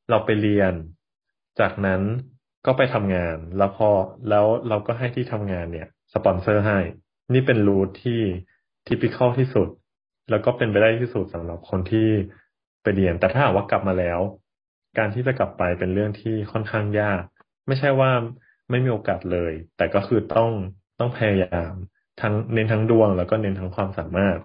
[0.10, 0.74] เราไปเรียน
[1.60, 2.02] จากนั้น
[2.66, 3.90] ก็ไปทำงาน แล้วพอ
[4.30, 6.80] แล้วเราก็ให้ที่ทำงานเนี่ย สปอนเซอร์ให้
[7.34, 8.20] นี่เป็นรูทที่
[8.88, 9.68] ทิพิคอลที่สุด
[10.30, 12.10] แล้วก็เป็นไปได้ที่สุดสำหรับคนที่
[12.84, 14.20] ไปเรียน แต่ถ้าหากว่ากลับมาแล้ว
[14.98, 17.22] การที่จะกลับไปเป็นเรื่องที่ค่อนข้างยาก
[17.68, 18.12] ไม่ใช่ว่า
[18.70, 20.50] ไม่มีโอกาสเลย แต่ก็คือต้อง
[21.00, 21.74] ต้องพยายาม
[22.22, 24.38] ทั้งเน้นทั้งดวง แล้วก็เน้นทั้งความสามารถ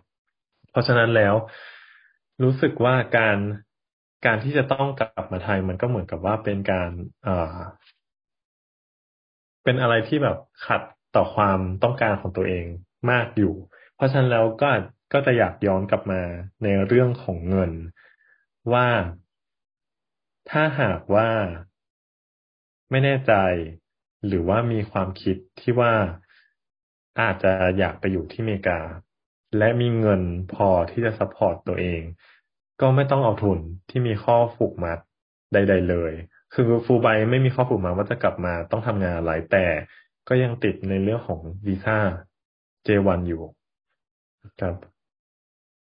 [0.70, 1.34] เพราะฉะนั้นแล้ว
[2.42, 3.38] รู้สึกว่าการ
[4.26, 6.90] การที่จะต้องกลับมาไทยมันก็เหมือนกับว่าเป็นการ
[9.64, 10.82] เป็นอะไรที่แบบขัด
[11.16, 12.66] ต่อความต้องการของตัวเอง
[13.10, 13.54] มากอยู่
[13.94, 14.70] เพราะฉะนั้นแล้วก็
[15.12, 16.22] ก็จะอยากย้อนกลับมา
[16.62, 17.72] ในเรื่องของเงิน
[18.72, 18.88] ว่า
[20.50, 21.30] ถ้าหากว่า
[22.90, 23.32] ไม่แน่ใจ
[24.26, 25.92] หรือว่ามีความคิดที่ว่า
[27.20, 28.80] อาจจะอยากไปอยู่ที่อเมริกา
[29.58, 30.22] และมีเงิน
[30.52, 32.02] พอที่จะ support ตัวเอง
[32.80, 33.58] ก็ไม่ต้องเอาทุน
[33.90, 34.98] ที่มีข้อผูกมัด
[35.52, 36.12] ใด ๆ เลย
[36.54, 39.66] คือฟูไบไม่มีข้อผูกมัดว่าจะกลับมาต้องทำงานอะไรแต่
[40.28, 41.98] ก็ยังติดในเรื่องของวีซ่า
[42.86, 43.42] J1 อยู่
[44.60, 44.74] ครับ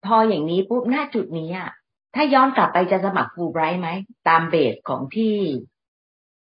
[0.06, 1.70] พออย่างนี้ปุ๊บหน้าจุดนี้อะ
[2.16, 3.90] ถ้าย้อนกลับไปจะสมัครฟูไบรท์ไหม
[4.28, 5.36] ตามเบสของที่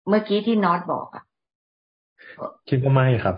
[0.08, 1.24] เมื่อกี้ที่น็อตบอกอะ
[2.70, 3.36] คิดว่าไม่ครับ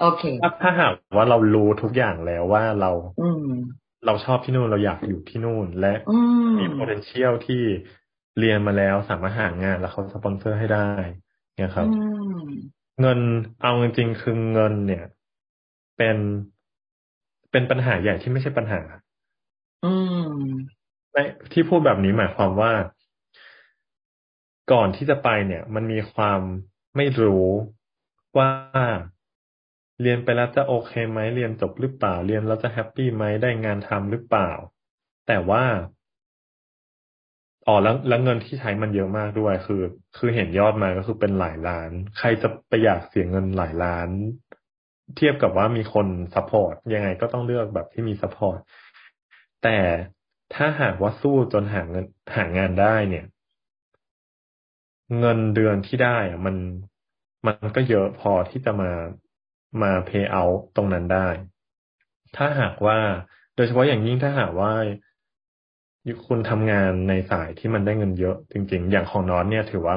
[0.00, 3.46] โอเค ถ้าถ้าหากว่าเรารู้ทุกอย่างแล้วว่าเรา อืม
[4.06, 6.18] เราชอบที่นู่นเราอยากอยู่ที่นู่น และอื
[6.50, 7.62] มมี potential ที่
[8.38, 10.90] เรียนมาแล้วสามารถหางานแล้วเขาสปอนเซอร์ให้ได้
[11.56, 11.92] เนี่ยครับอื
[12.40, 12.44] ม
[13.00, 13.20] เงิน
[13.62, 15.04] เอาจริงๆคือเงินเนี่ย
[15.96, 16.16] เป็น
[17.50, 18.80] เป็นปัญหาใหญ่ที่ไม่ใช่ปัญหา
[19.84, 19.92] อื
[20.28, 20.28] ม
[21.12, 22.72] ไม่ที่พูดแบบนี้หมายความว่า
[24.72, 26.40] ก่อนที่จะไปเนี่ย มันมีความ
[26.96, 27.46] ไม่รู้
[28.38, 28.50] ว่า
[30.02, 34.50] เรียนไปแล้วจะโอเคไหมเรียนจบหรือเปล่า เรียนแล้วจะแฮปปี้ไหมได้งานทำหรือเปล่า
[35.26, 35.64] แต่ว่า
[37.66, 39.82] อ๋อแล้วแล้วเงินที่ใช้มันเยอะมากด้วย คือ
[40.16, 44.08] คือเห็นยอดมาก็คือเป็นหลายล้าน ใครจะไปอยากเสียเงินหลายล้าน
[45.16, 48.58] เทียบกับว่ามีคน support ยังไงก็ต้องเลือกแบบที่มี support
[49.62, 49.78] แต่
[50.54, 52.04] ถ้าหากว่าสู้จนหาเงิน
[52.36, 53.24] หางานได้เนี่ย
[55.18, 56.56] เงินเดือนที่ได้อะมัน
[57.46, 58.90] มันก็เยอะพอที่จะมา
[59.82, 60.44] มา pay เอา
[60.76, 61.28] ตรงนั้นได้
[62.36, 62.98] ถ้าหากว่า
[63.54, 64.72] โดยเฉพาะอย่างยิ่งถ้าหากว่า
[66.26, 69.96] คุณทำงานในสายที่มันได้เงินเยอะ จริง ๆ อย่างของนอตเนี่ยถือว่า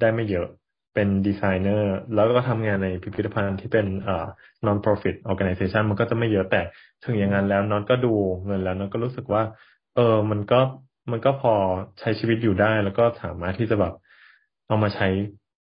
[0.00, 0.48] ได้ไม่เยอะ
[0.94, 4.26] เป็นดีไซเนอร์แล้วก็ทำงานในพิพิธภัณฑ์ที่เป็นเอ่อ
[4.66, 6.60] non profit organization มันก็จะไม่เยอะแต่
[7.04, 8.14] ถึงอย่างนั้นแล้วนอนก็ดู
[8.46, 9.42] เงินแล้วนอนก็รู้สึกว่า
[9.96, 10.60] เออมันก็
[11.10, 11.54] มันก็พอ
[12.00, 13.94] ใช้ชีวิตอยู่ได้ แล้วก็สามารถที่จะแบบ
[14.66, 15.08] เอามาใช้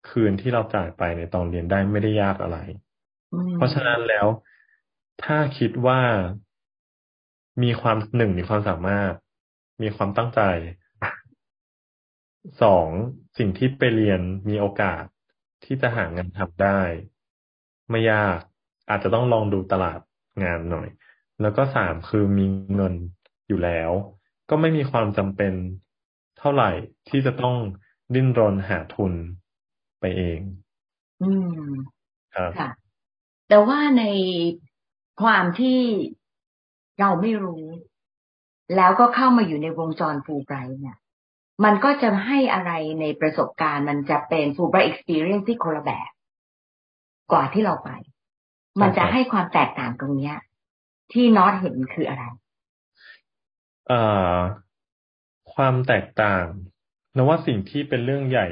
[0.08, 2.58] คืนที่เราจ่ายไปในตอนเรียนได้ไม่ได้ยากอะไร
[3.56, 4.26] เพราะฉะนั้นแล้ว
[5.24, 6.00] ถ้าคิดว่า
[7.62, 9.12] มีความหนึ่งมีความสามารถ
[9.80, 10.40] มีความตั้งใจ
[12.62, 12.88] สอง
[13.38, 15.04] สิ่งที่ไปเรียนมีโอกาส
[15.64, 16.80] ที่จะหางานทำได้
[17.90, 18.38] ไม่ยาก
[18.88, 20.00] อาจจะต้องลองดูตลาด
[20.44, 20.88] งานหน่อย
[21.40, 22.94] แล้วก็สามคือมีเงิน
[23.48, 23.90] อยู่แล้ว
[24.50, 25.52] ก็ไม่มีความจำเป็น
[26.38, 26.70] เท่าไหร่
[27.08, 27.56] ที่จะต้อง
[28.14, 29.12] ดิ้นรนหาทุน
[30.00, 30.40] ไปเอง
[31.22, 31.30] อื
[31.66, 31.70] ม
[32.34, 32.70] ครับค่ะ
[33.48, 34.04] แต่ว่าใน
[35.22, 35.80] ความที่
[37.00, 37.64] เราไม่รู้
[38.76, 40.96] แล้วก็เข้ามาอยู่ในวงจรฟูไบรท์เนี่ย
[41.64, 46.08] มันก็จะให้อะไรในประสบการณ์มันจะเป็นฟูไบรท์ experience ที่คนละแบบ
[47.32, 47.90] กว่าที่เราไป
[48.80, 50.36] มันจะให้ความแตกต่างตรงเนี้ย
[51.12, 52.24] ที่น็อตเห็นคืออะไร
[53.88, 54.00] เอ่
[54.34, 54.36] อ
[55.54, 56.44] ความแตกต่าง
[57.16, 58.48] นว่าสิ่งที่เป็นเรื่องใหญ่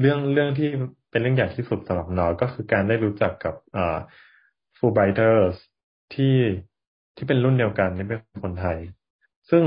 [0.00, 0.68] เรื่องเรื่องที่
[1.10, 3.98] เป็นเรื่องใหญ่ที่สุดสำหรับนอตก็คือการได้รู้จักกับเอ่อ
[4.78, 5.48] ฟูไบเตอร์
[6.14, 6.36] ที่
[7.16, 8.78] ที่เป็นรุ่นเดียวกันที่เป็นคนไทย
[9.50, 9.64] ซึ่ง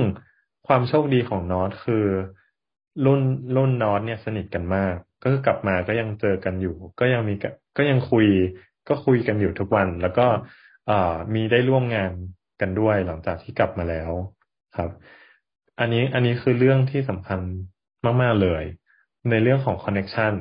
[0.67, 2.05] ความโชคดีของนอตคือ
[3.05, 3.21] รุ่น
[3.55, 7.33] รุ่นนอตเนี่ยสนิทกันมาก ก็คือกลับมาก็ยังเจอกันอยู่ ก็ยังมี
[7.77, 8.27] ก็ยังคุย
[8.87, 10.25] ก็คุยกันอยู่ทุกวัน แล้วก็
[10.87, 10.91] เอ
[11.33, 12.11] มีได้ร่วมงาน
[12.61, 14.11] กันด้วยหลังจากที่กลับมาแล้ว
[14.77, 14.91] ครับ
[15.79, 17.39] อันนี้อันนี้คือเรื่องที่สำคัญ
[18.21, 18.63] มาก ๆ เลย
[19.29, 20.33] ในเรื่องของ connection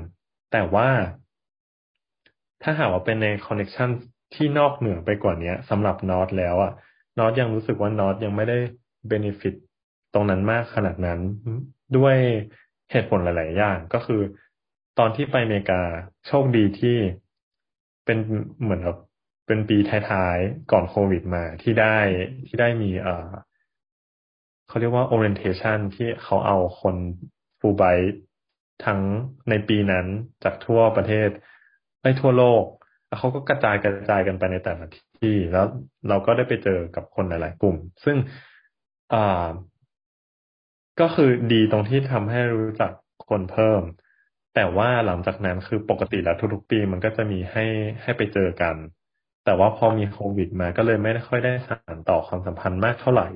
[0.53, 0.89] แต่ว่า
[2.63, 3.89] ถ้าหากว่าเป็นใน connection
[4.35, 6.73] ที่นอกเหนือไปกว่านี้สำหรับนอตแล้วอะ
[7.19, 8.59] นอตยังรู้สึกว่านอตยังไม่ได้
[9.09, 9.55] benefit
[10.15, 11.21] ตรงนั้นมากขนาดนั้น
[11.97, 12.17] ด้วย
[12.91, 14.21] เหตุผลหลาย ๆ อย่างก็คือ
[14.99, 15.83] ตอนที่ไปอเมริกา
[16.27, 16.97] โชคดีที่
[18.05, 18.19] เป็น
[18.63, 18.97] เหมือนกับ
[19.47, 19.77] เป็นปี
[20.11, 21.99] ท้าย ๆ ก่อนโควิดมาที่ได้
[22.47, 23.31] ที่ได้มีเอ่อ
[24.69, 26.97] เขาเรียกว่า orientation ที่เขาเอาคน
[27.61, 27.83] ฟูไบ
[28.85, 29.01] ทั้ง
[29.51, 30.07] ในปีนั้น
[30.45, 31.29] จากทั่วประเทศ
[32.03, 32.65] ไปทั่วโลก
[33.07, 34.87] แล้วเขาก็กระจายกระจายกันไปในแต่ละ
[35.23, 35.67] ที่ แล้ว
[36.09, 38.17] เราก็ได้ไปเจอกับคนหลาย ๆ กลุ่ม ซึ่ง
[39.13, 39.19] อ่า
[41.01, 42.91] ก็คือดีตรงที่ทำให้รู้จัก
[43.29, 43.83] คนเพิ่ม
[44.55, 47.65] แต่ว่าหลังจากนั้นคือปกติแล้วทุกๆปีมันก็จะมีให้
[48.03, 48.77] ให้ไปเจอกัน
[49.45, 53.29] แต่ว่าพอมีโควิดมาก็เลยไม่ค่อยได้สานต่อความสัมพันธ์มากเท่าไหร่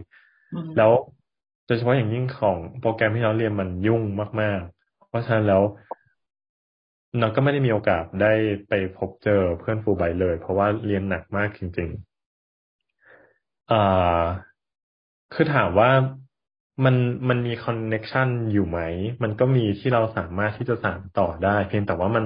[0.77, 0.93] แล้ว
[1.67, 4.03] โดยเฉพาะอย่างยิ่งของโปรแกรมที่เราเรียนมันยุ่ง
[4.41, 5.63] มาก ๆ เพราะฉะนั้นแล้ว
[7.21, 8.33] เราก็ไม่ได้มีโอกาสได้
[8.69, 11.91] ไปพบเจอเพื่อนฟูไบเลย เพราะว่าเรียนหนักมากจริง
[13.25, 13.77] ๆ อ่า
[15.35, 15.91] คือถามว่า
[16.85, 16.97] มัน
[17.29, 18.81] มันมีคอนเน็ชันอยู่ไหม
[19.23, 22.25] มันก็มีที่เราสามารถที่จะสานต่อได้ เพียงแต่ว่ามัน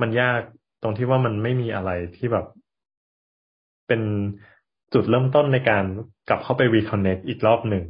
[0.00, 0.40] มันยาก
[0.82, 2.46] ตรงที่ว่ามันไม่มีอะไรที่แบบ
[3.88, 4.02] เป็น
[4.92, 5.84] จุดเริ่มต้นในการ
[6.28, 7.84] กลับเข้าไป reconnect อีกรอบหนึ่ง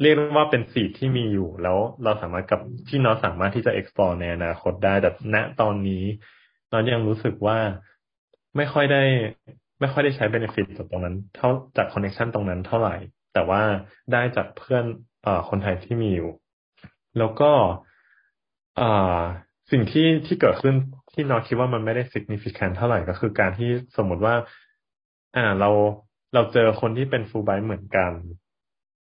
[0.00, 6.04] เรียกว่าเป็นสีที่มีอยู่ แล้วเราสามารถกับที่น้องสามารถที่จะ explore ในอนาคตได้ แต่ณตอนนี้
[6.72, 7.58] น้องยังรู้สึกว่า
[8.56, 9.02] ไม่ค่อยได้
[9.80, 12.96] ไม่ค่อยได้ใช้ benefit จากตรงนั้น เท่าจาก connection ตรงนั้นเท่าไหร่
[13.32, 13.62] แต่ว่า
[14.12, 14.84] ได้จากเพื่อน
[15.26, 16.30] อคนไทยที่มีอยู่
[17.18, 17.50] แล้วก็
[19.70, 20.74] สิ่งที่ที่เกิดขึ้น
[21.12, 24.34] ที่นอคิดว่ามันไม่ได้ significant เท่าไหร่ก็คือการที่สมมติว่า
[25.36, 25.70] อ่าเรา
[26.34, 28.12] เราเจอคนที่เป็นฟูลไบเหมือนกัน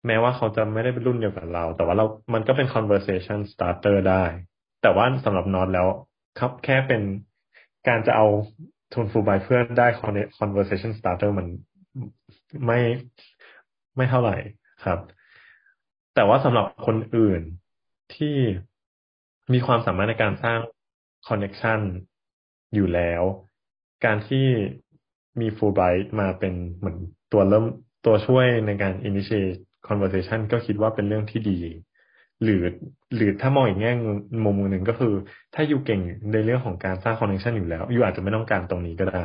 [0.06, 4.24] แม้ว่าเขาจะไม่ได้เป็นรุ่นเดียวกับเรา แต่ว่าเรา มันก็เป็น conversation starter ได้
[4.82, 5.86] แต่ว่าสำหรับนอตแล้ว
[6.38, 7.02] ครับแค่เป็น
[7.88, 8.26] การจะเอา
[8.92, 9.86] ทุนฟูลไบเพื่อนได้
[10.38, 11.46] conversation starter มัน
[12.66, 12.78] ไม่
[13.98, 14.36] ไม่เท่าไหร่
[14.84, 14.98] ครับ
[16.14, 17.42] แต่ว่าสำหรับคนอื่น
[18.14, 18.36] ที่
[19.52, 20.58] มีความสามารถในการสร้าง
[21.28, 21.80] connection
[22.74, 23.22] อยู่แล้ว
[24.04, 24.46] การที่
[25.40, 26.98] มี Fulbright มาเป็นเหมือน
[27.32, 27.64] ตัวเริ่ม
[28.06, 29.58] ตัวช่วยในการ initiate
[29.88, 31.58] conversation ก็คิดว่าเป็นเรื่องที่ดี
[32.42, 32.62] หรือ
[33.14, 33.92] หรือถ้ามองอีกแง่
[34.44, 35.14] มุมหนึ่งก็คือ
[35.54, 36.00] ถ้าอยู่เก่ง
[36.32, 39.24] ในเรื่องของการสร้าง connection อยู่แล้วอยู่อาจจะไม่ต้องการตรงนี้ก็ได้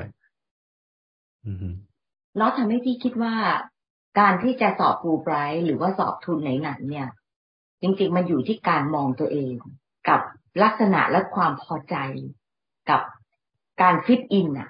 [2.38, 3.34] แล้วทำให้พี่คิดว่า
[4.20, 7.08] การที่จะสอบฟูไบรท์หรือว่าสอบทุนไหนๆเนี่ย
[7.82, 9.54] จริงๆมันอยู่ที่การมองตัวเอง
[10.10, 10.22] กับ
[10.64, 11.96] ลักษณะและความพอใจ
[12.90, 13.02] กับ
[13.82, 14.70] การฟิตอินอะ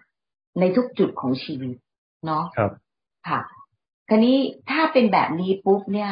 [0.60, 1.76] ในทุกจุดของชีวิต
[2.26, 2.72] เนาะครับ
[3.28, 3.40] ค่ะ
[4.10, 4.38] คราวนี้
[4.70, 6.12] ถ้าเป็นแบบนี้ปุ๊บเนี่ย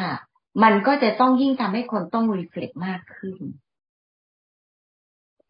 [0.62, 3.38] มันก็จะต้องยิ่งทำให้คนต้องรีเฟล็กมากขึ้น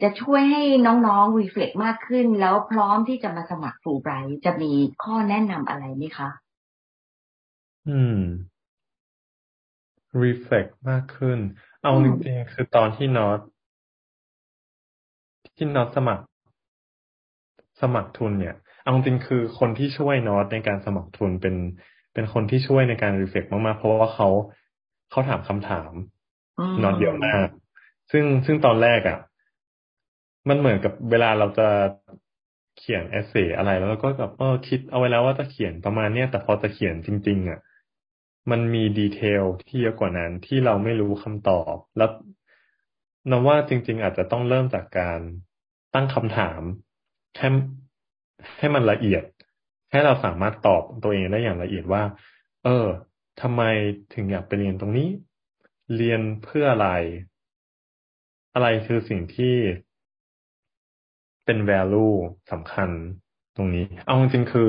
[0.03, 6.29] จะช่วยให้น้องๆรีเฟล็กมากขึ้น แล้วพร้อมที่จะมาสมัครฟูไบรท์จะมีข้อแนะนำอะไรไหมคะ
[7.87, 8.18] อืม
[10.25, 11.38] reflect มากขึ้น
[11.83, 13.40] เอาจริงๆคือตอนที่นอต
[15.57, 16.25] ที่นอตสมัคร
[17.81, 21.55] สมัครทุนเนี่ย เอาจริงคือคนที่ช่วยนอตในการสมัครทุนเป็น
[22.14, 24.29] เป็นคนที่ช่วยในการรีเฟกมากๆ เพราะว่าเขา
[25.11, 25.92] เขาถามคำถาม
[26.83, 27.47] นอตเยอะมาก
[28.11, 29.18] ซึ่งซึ่งตอนแรกอะ่ะ
[30.49, 31.68] มันเหมือนกับเวลาเราจะ
[32.79, 37.59] เขียนเอเซอะไรแล้วก็แบบเออคิดเอาไว้แล้วว่าจะเขียนประมาณเนี้ยแต่พอจะเขียนจริง ๆอะ่ะ
[38.50, 42.11] มันมีดีเทลที่เยอะกว่านั้นที่เราไม่รู้คำตอบ แล้ว
[43.31, 45.20] นว่าจริง ๆ อาจจะต้องเริ่มจากการ
[45.94, 46.61] ตั้งคำถาม
[47.38, 47.48] ให้
[48.59, 49.24] ให้มันละเอียด
[49.90, 52.02] ให้เราสามารถตอบตัวเองได้อย่างละเอียดว่า
[52.64, 52.87] เออ
[53.40, 53.62] ทำไม
[54.14, 55.09] ถึงอยากไปเรียนตรงนี้
[55.96, 56.88] เรียนเพื่ออะไร
[58.55, 59.55] อะไรคือสิ่งที่
[61.44, 62.14] เป็น value
[62.52, 62.90] สำคัญ
[63.57, 64.68] ตรงนี้ เอาจริงๆคือ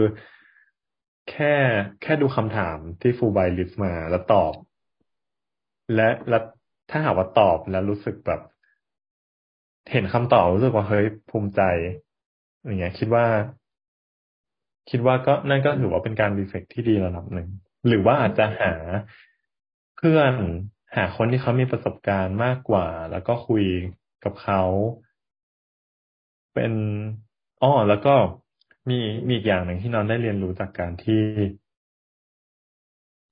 [1.30, 1.54] แค่
[2.02, 4.54] แค่ดูคำถามที่ฟูไบลิสมาแล้วตอบ
[5.96, 6.40] และและ
[6.90, 8.42] ถ้าหากว่าตอบแล้วรู้สึกแบบ
[9.92, 11.62] เห็นคำตอบรู้สึกว่าเฮ้ยภูมิใจ
[12.64, 13.26] อย่างเงี้ย คิดว่า
[14.90, 17.50] คิดว่าก็นั่นก็ถือว่าเป็นการรีเฟกที่ดีระดับหนึ่ง
[17.88, 18.74] หรือว่าอาจจะหา
[19.98, 20.34] เพื่อน
[20.96, 23.66] หาคนที่เขามีประสบการณ์มากกว่า แล้วก็คุย
[24.24, 24.62] กับเขา
[26.54, 26.74] เป็น
[27.62, 28.14] อ้อแล้วก็
[28.90, 31.22] มีมีอีกอย่างหนึ่งที่นอนได้เรียนรู้จากการที่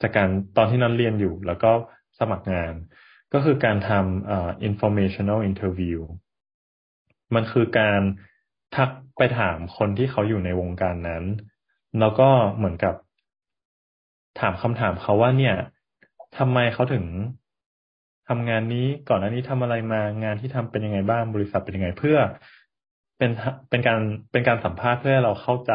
[0.01, 1.71] จากการตอนที่นอนเรียนอยู่ แล้วก็
[2.19, 2.73] สมัครงาน
[3.33, 5.99] ก็คือการทำเอ่อ informational interview
[7.35, 8.01] มันคือการ
[8.75, 11.23] ทักไปถามคนที่เขาอยู่ในวงการนั้น
[11.99, 12.95] แล้วก็เหมือนกับ
[14.39, 15.55] ถามคำถามเขาว่าเนี่ย
[16.37, 17.05] ทำไมเขาถึง
[18.27, 22.17] ทำงานนี้ก่อนหน้านี้ทำอะไรมางานที่ทำเป็นยังไงบ้างบริษัทเป็นยังไงเพื่อ
[23.21, 23.33] เป็น
[23.69, 23.99] เป็นการ
[24.31, 25.73] เป็นการสัมภาษณ์เพื่อเราเข้าใจ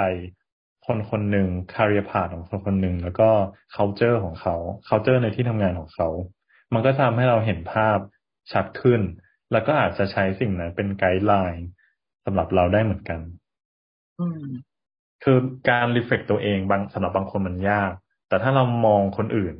[0.87, 3.31] คนคนหนึ่งคาเรียพาของคนคนหนึ่งแล้วก็
[3.77, 4.57] culture ของเขา
[4.89, 6.09] culture ในที่ทำงานของเขา
[6.73, 7.99] มันก็ทำให้เราเห็นภาพ
[8.53, 9.01] ชัดขึ้น
[9.53, 11.67] แล้วก็อาจจะใช้สิ่งนั้นเป็นไกด์ไลน์
[12.25, 13.21] สำหรับเราได้เหมือนกัน
[15.25, 17.93] คือการรีเฟกตัวเองบางสำหรับบางคนมันยาก
[18.29, 19.55] แต่ถ้าเรามองคนอื่น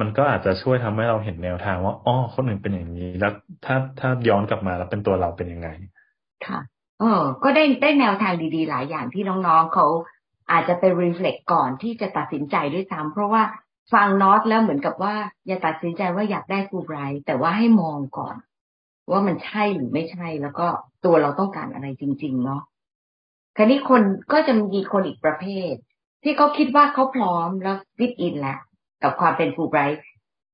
[0.00, 3.32] มันก็อาจจะช่วยทำให้เราเห็นแนวทางว่าอ๋อคนอื่นเป็นอย่างนี้ แล้ว
[3.64, 5.68] ถ้าถ้าย้อนกลับมาแล้วเป็นตัวเราเป็นยังไง
[6.46, 6.60] ค่ะ
[6.98, 9.86] เออก็ได้ได้แนวทางดีๆ หลายอย่างที่น้องๆเขา
[10.50, 13.42] อาจจะไปรีเฟล็กก่อนที่จะตัดสินใจด้วยซ้ำเพราะว่า
[13.92, 15.14] ฟังนอตแล้วเหมือนกับว่า
[15.46, 18.36] อย่าตัดสินใจว่าอยากได้ฟูไบรท์แต่ว่าให้มองก่อน
[19.10, 20.66] ว่ามันใช่หรือไม่ใช่แล้วก็
[21.04, 22.62] ตัวเราต้องการอะไรจริง ๆ เนาะ
[23.56, 25.72] คราวนี้คนก็จะมีคนอีกประเภท
[26.22, 28.58] ที่เขาคิดว่าเขาพร้อมแล้วฟิตอินแล้ว
[29.02, 30.02] กับความเป็นฟูไบรท์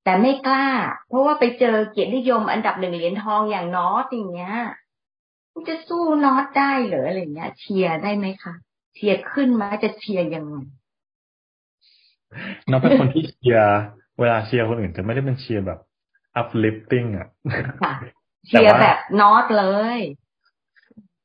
[0.05, 0.69] แต่ไม่กล้า
[1.09, 4.57] เพราะว่าไปเจอเกียรตินิยมอันดับหนึ่งเหรียญทองอย่างนอตอย่างเงี้ย
[5.69, 8.55] จะสู้น็อตได้หรืออะไรเงี้ย เชียร์ได้ไหมคะ
[8.95, 10.57] เชียร์ขึ้นมาจะเชียร์ยังไง
[12.71, 13.75] น้องเป็นคนที่เชียร์
[14.21, 15.79] เวลาเชียร์คนอื่นจะไม่ได้เป็นเชียร์แบบ
[16.41, 17.29] uplifting อะ
[18.47, 19.67] เชียร์แบบน็อตเล
[19.99, 20.01] ย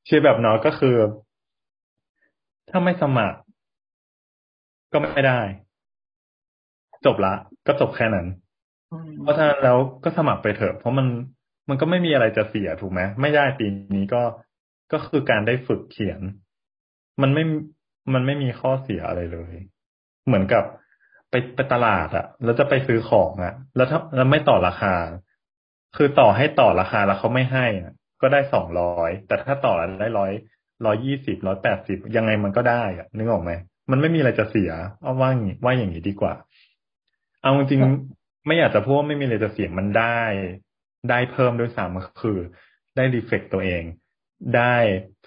[0.05, 0.95] เชียร์แบบน็อตก็คือ
[2.69, 3.37] ถ้าไม่สมัคร
[4.93, 5.39] ก็ไม่ได้
[7.05, 7.33] จบละ
[7.67, 8.27] ก็จบแค่นั้น
[9.21, 11.07] เพราะฉะนั้นแล้วก็สมัครไปเถอะ เพราะมัน
[11.69, 14.21] มันก็ไม่มีอะไรจะเสียถูกไหมไม่ได้ปีนี้ก็
[14.91, 16.21] ก็คือการได้ฝึกเขียน
[17.21, 17.43] มันไม่
[18.13, 19.53] มันไม่มีข้อเสียอะไรเลย
[20.27, 20.63] เหมือนกับ
[21.29, 24.95] ไปไปตลาดอะแล้วจะไปซื้อของอะแล้วถ้าแล้วไม่ต่อราคา
[25.97, 30.31] คือต่อให้ต่อราคาแล้วเขาไม่ให้อะก็ได้สองร้อยแต่ถ้าต่อแล้วได้ร้อย
[30.85, 33.51] ร้อยยี่สิบร้อยแปดสิบยังไงมันก็ได้อะนึกออกไหม
[33.91, 36.33] มันไม่มีอะไรจะเสียเอาว่าอย่างว่าอย่างนี้ดีกว่า
[37.41, 37.81] เอาจริง
[38.47, 40.19] ไม่อยากจะพูดว่าไม่มีอะไรจะเสียมันได้
[41.09, 42.37] ได้เพิ่มด้วยซ้ำคือ
[42.95, 43.83] ได้รีเฟกตัวเอง
[44.55, 44.75] ได้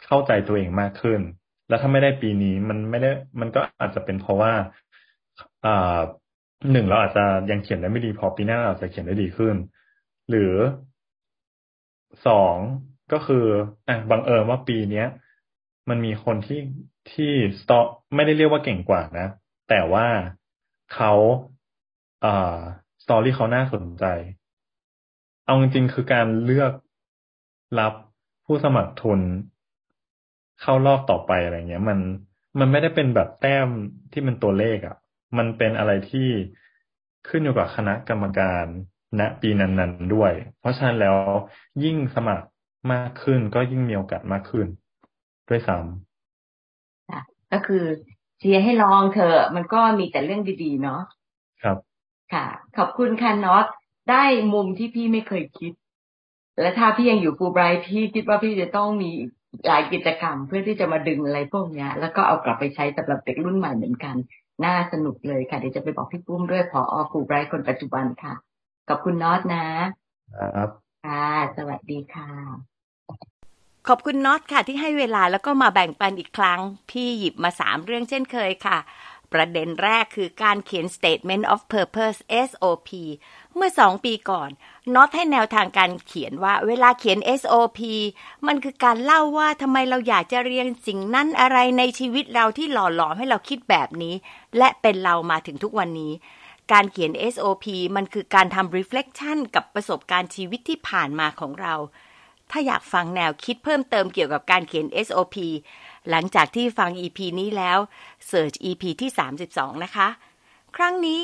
[0.07, 1.21] เข้าใจตัวเองมากขึ้น
[1.69, 4.53] แล้วถ้าไม่ได้ปีนี้มันไม่ได้มันก็อาจจะเป็นเพราะว่า
[5.67, 5.99] อ่า
[6.73, 9.55] หนึ่งเราอาจจะยังเขียนได้ไม่ดีพอปีหน้าเราจะเขียนได้ดีขึ้น
[10.31, 10.55] หรือ
[12.27, 12.57] สอง
[13.13, 13.45] ก็คือ
[13.89, 15.07] อะบังเอิญว่าปีเนี้ย
[15.89, 16.61] มันมีคนที่
[17.13, 17.79] ที่สตอ
[18.15, 19.29] ไม่ได้เรียกว่าเก่งกว่านะ
[19.69, 20.07] แต่ว่า
[20.95, 21.13] เขา
[22.25, 22.59] อ่า
[23.05, 24.05] สตอรี่เขาน่าสนใจ
[25.45, 26.73] เอาจริงๆคือการเลือก
[27.81, 27.95] รับ
[28.47, 29.21] ผู้สมัครทุน
[30.61, 31.99] เข้ารอบต่อไปอะไรเงี้ย มัน
[32.59, 33.69] มันไม่ได้เป็นแบบแต้ม
[34.13, 34.97] ที่มันตัวเลขอะ่ะ
[35.39, 36.29] มันเป็นอะไรที่
[37.29, 38.65] ขึ้นอยู่กับคณะกรรมการ
[39.21, 41.17] ณปีนั้นๆด้วย เพราะฉะนั้นแล้ว
[41.85, 42.47] ยิ่งสมัคร
[42.93, 44.67] มากขึ้นก็ยิ่งมีโอกาสมากขึ้น
[45.49, 47.85] ด้วยซ้ำก็คือ
[48.39, 51.01] เชียร์ให้ลองเถอะมันก็มีแต่เรื่องดีๆเนาะ
[51.63, 51.79] ครับ
[52.33, 53.67] ค่ะ ขอบคุณค่ะน็อต
[54.11, 55.73] ได้มุมที่พี่ไม่เคยคิด
[56.61, 59.11] และถ้าพี่ยังอยู่ฟูไบรท์พี่คิดว่าพี่จะต้องมี
[59.67, 64.17] หลายกิจกรรมเพื่อที่จะมาดึงอะไรพวกนี้แล้วก็เอากลับไปใช้สำหรับเด็กรุ่นใหม่เหมือนกัน
[64.65, 68.33] น่าสนุกเลยค่ะเดี๋ยวจะไปบอกพี่ปุ้มด้วยพออฟูไบรท์คนปัจจุบันค่ะ
[68.89, 69.65] ขอบคุณน็อตนะ
[70.37, 70.69] ครับ
[71.07, 72.29] ค่ะสวัสดีค่ะ
[73.89, 76.61] ขอบคุณน็อตค่ะ ที่ให้เวลาแล้วก็มาแบ่งปันอีกครั้ง
[76.91, 78.79] พี่หยิบมาสามเรื่องเช่นเคยค่ะ
[79.33, 82.91] ประเด็นแรกคือการเขียน Statement of Purpose SOP
[83.57, 84.51] เมื่อสองปีก่อน
[84.95, 87.81] น็อตให้แนวทางการเขียนว่า เวลาเขียน SOP
[88.47, 94.15] มันคือการเล่าว่าทำไมเราอยากจะเรียนสิ่งนั้นอะไรในชีวิตเราที่หล่อหลอมให้เราคิดแบบนี้
[94.59, 96.13] และเป็นเรามาถึงทุกวันนี้
[96.73, 97.65] การเขียน SOP
[97.97, 101.75] มันคือการทำ reflection กับประสบการณ์ชีวิตที่ผ่านมาของเรา
[102.51, 105.37] ถ้าอยากฟังแนวคิดเพิ่มเติมเกี่ยวกับการเขียน SOP
[106.11, 107.79] หลังจากที่ฟัง EP นี้แล้ว
[108.31, 109.11] Search EP ที่
[109.49, 110.09] 32 นะคะ
[110.77, 111.21] ครั้งนี้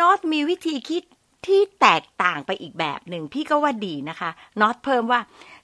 [0.00, 1.02] น็อตมีวิธีคิด
[1.46, 5.20] ที่แตกต่างไปอีกแบบหนึ่งพี่ก็ว่าดีนะคะน็อตเพิ่มว่า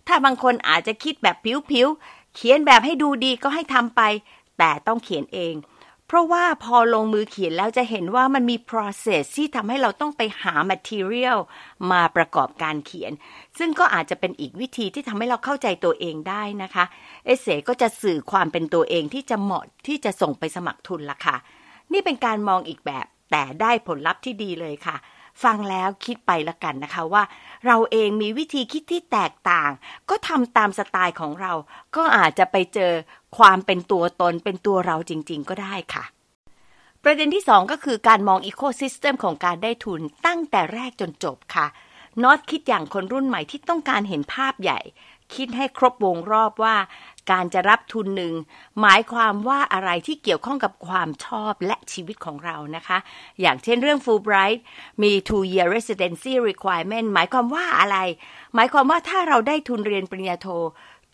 [0.06, 1.36] ถ้าบางคนอาจจะคิดแบบ
[1.70, 4.00] ผิวๆเขียนแบบให้ดูดีก็ให้ทำไป
[4.58, 5.56] แต่ต้องเขียนเอง
[6.08, 11.38] เพราะว่าพอลงมือเขียนแล้วจะเห็นว่ามันมี process ที่ทำให้เราต้องไปหา material
[11.90, 13.12] มาประกอบการเขียน
[13.58, 16.84] ซึ่งก็อาจจะเป็นอีกวิธีที่ทำให้เราเข้าใจตัวเองได้นะคะ
[17.24, 21.36] เอเซก็จะสื่อความเป็นตัวเองที่จะเหมาะที่จะส่งไปสมัครทุนละค่ะ
[21.92, 24.96] นี่เป็นการมองอีกแบบแต่ได้ผลลัพธ์ที่ดีเลยค่ะ
[25.42, 27.22] ฟังแล้วคิดไปละกันนะคะว่า
[27.66, 29.70] เราเองมีวิธีคิดที่แตกต่าง
[30.08, 31.52] ก็ทำตามสไตล์ของเรา
[31.96, 32.92] ก็อาจจะไปเจอ
[33.36, 36.04] ความเป็นตัวตนเป็นตัวเราจริง ๆ ก็ได้ค่ะ
[37.02, 41.66] ประเด็นที่สองก็คือการมอง ecosystem ของการได้ทุนตั้งแต่แรกจนจบค่ะ
[42.22, 44.80] น็อตคิดอย่างคนรุ่นใหม่ที่ต้องการเห็นภาพใหญ่
[45.34, 46.76] คิดให้ครบวงรอบว่า
[47.30, 48.34] การจะรับทุนหนึ่ง
[48.80, 52.98] หมายความว่าอะไรที่เกี่ยวข้องกับความชอบและชีวิตของเรานะคะ
[53.40, 54.58] อย่างเช่นเรื่อง Fulbright
[55.02, 57.98] มี two year residency requirement หมายความว่าอะไร
[58.54, 60.48] หมายความว่าถ้าเราได้ทุนเรียนปริญญาโท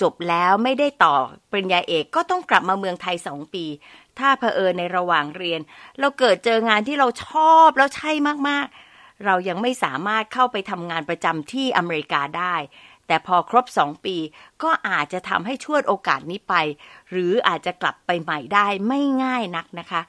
[0.03, 1.15] จบแล้วไม่ได้ต่อ
[1.51, 3.65] ปริญญาเอกก็ต้องกลับมาเมืองไทยสองปี
[4.19, 5.61] ถ้าเผอิญในระหว่างเรียน
[6.01, 8.11] เราเกิดเจองานที่เราชอบแล้วใช่
[8.49, 12.55] มากๆ เรายังไม่สามารถเข้าไปทำงานประจำที่อเมริกาได้
[13.13, 14.17] แต่พอครบสองปี
[14.63, 16.55] ก็อาจจะทำให้ช่วยโอกาสนี้ไป
[17.11, 20.01] หรืออาจจะกลับไปใหม่ได้ไม่ง่ายนักนะคะ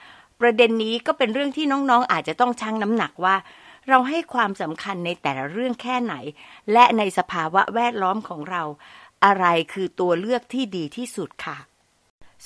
[0.41, 3.35] ประเด็นนี้ก็เป็นเรื่องที่น้องๆ อาจจะต้องชั่งน้ำหนักว่า
[3.89, 6.15] เราให้ความสำคัญในแต่ละเรื่องแค่ไหน
[6.73, 8.63] และในสภาวะแวดล้อมของเรา
[9.25, 11.57] อะไรคือตัวเลือกที่ดีที่สุดค่ะ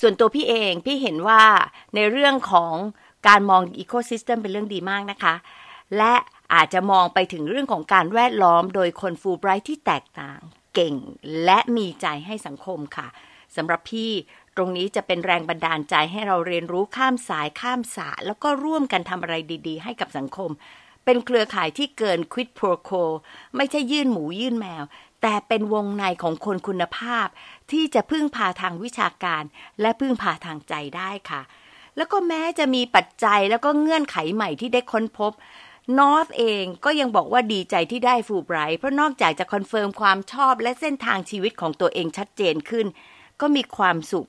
[0.00, 1.42] ส่วนตัวพี่เองพี่เห็นว่า
[1.94, 2.74] ในเรื่องของ
[3.28, 5.34] การมองอีโคซิสเต็มเป็นเรื่องดีมากนะคะ
[5.96, 6.14] และ
[6.54, 10.40] อาจจะมองไปถึงเรื่องของการแวดล้อมโดยคนฟูไบรท์ที่แตกต่าง
[10.74, 10.94] เก่ง
[11.44, 13.08] และมีใจให้สังคมค่ะ
[13.56, 14.10] สำหรับพี่
[14.56, 19.34] ตรงนี้จะเป็นแรงบันดาลใจให้เราเรียนรู้ข้ามสายข้ามสาแล้วก็ร่วมกันทำอะไร
[19.66, 20.50] ดี ๆ ให้กับสังคม
[21.04, 22.90] เป็นเครือข่ายที่เกิน quid pro quo
[23.56, 24.84] ไม่ใช่ยื่นหมูยื่นแมว
[25.22, 27.26] แต่เป็นวงในของคนคุณภาพ
[27.70, 29.42] ที่จะพึ่งพาทางวิชาการ
[29.80, 31.42] และพึ่งพาทางใจได้ค่ะ
[31.96, 35.32] แล้วก็แม้จะมีปัจจัยแล้วก็เงื่อนไขใหม่ที่ได้ค้นพบ
[35.98, 42.86] นอตเองก็ยังบอกว่าดีใจที่ได้ฟูไบรท์เพราะนอกจากจะ confirm ความชอบและเส้นทางชีวิตของตัวเองชัดเจนขึ้น
[43.40, 44.28] ก็มีความสุข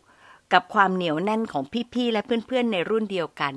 [0.54, 3.54] กับความเหนียวแน่นของพี่ๆและเพื่อนๆในรุ่นเดียวกัน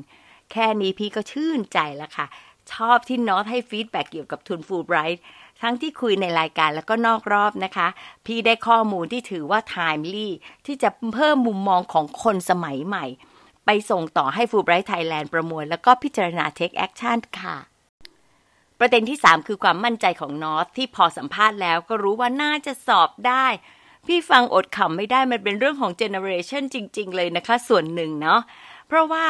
[0.53, 2.27] แค่นี้พี่ก็ชื่นใจแล้วค่ะ
[2.73, 5.23] ชอบที่นอตให้ feedback เกี่ยวกับทุนฟูไบรท์
[5.63, 7.89] ทั้งที่คุยในรายการแล้วก็นอกรอบนะคะ
[8.27, 10.33] พี่ได้ข้อมูลที่ถือว่า timely
[10.67, 13.07] ที่จะเพิ่มมุมมองของคนสมัยใหม่
[13.67, 17.57] ไปส่งต่อให้ Fulbright Thailand ประมวล แล้วก็พิจารณา Take Action ค่ะ
[18.85, 23.47] ประเด็นที่ 3 คือความมั่นใจของนอตที่พอสัมภาษณ์แล้วก็รู้ว่าน่าจะสอบได้
[24.07, 28.41] พี่ฟังอดขำไม่ได้มันเป็นเรื่องของ generation จริง ๆ เลยนะคะ ส่วนหนึ่งเนาะ
[28.89, 29.25] เพราะว่า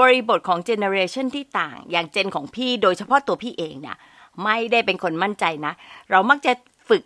[0.00, 3.96] บริบทของ generation ที่ต่าง อย่าง gen ของพี่โดยเฉพาะตัวพี่เองเนี่ย
[4.44, 5.72] ไม่ได้เป็นคนมั่นใจนะ
[6.10, 6.52] เรามักจะ
[6.88, 7.02] ฝึก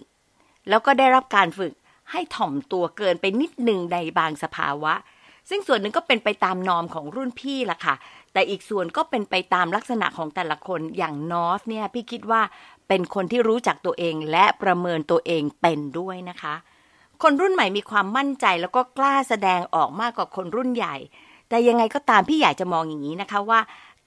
[0.69, 1.73] แล้วก็ได้รับการฝึก
[2.11, 4.95] ให้ถ่อมตัวเกินไปนิดหนึ่งในบางสภาวะ
[5.49, 7.95] ซึ่งส่วนหนึ่งก็เป็นไปตาม norm ของรุ่นพี่ละค่ะ
[8.33, 12.43] แต่อีกส่วนก็เป็นไปตามลักษณะของแต่ละคนอย่างนอตเนี่ยพี่คิดว่า
[12.89, 16.55] เป็นคนที่รู้จักตัวเองและประเมินตัวเองเป็นด้วยนะคะ
[17.23, 20.97] คนรุ่นใหม่มีความมั่นใจแล้วก็กล้าแสดงออกมากกว่าคนรุ่นใหญ่
[21.49, 23.61] แต่ยังไงก็ตามพี่อยากจะมองอย่างนี้นะคะว่า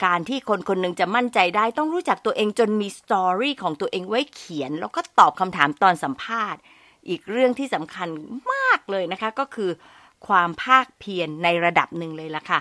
[0.05, 6.61] การที่คนคนหนึ่งจะมั่นใจได้ต้องรู้จักตัวเองจนมีสตอรี่ของตัวเองไว้เขียน แล้วก็ตอบคำถามตอนสัมภาษณ์
[7.09, 8.09] อีกเรื่องที่สำคัญ
[8.51, 9.71] มากเลยนะคะก็คือ
[10.27, 12.59] ความภาคเพียรในระดับหนึ่งเลยล่ะค่ะ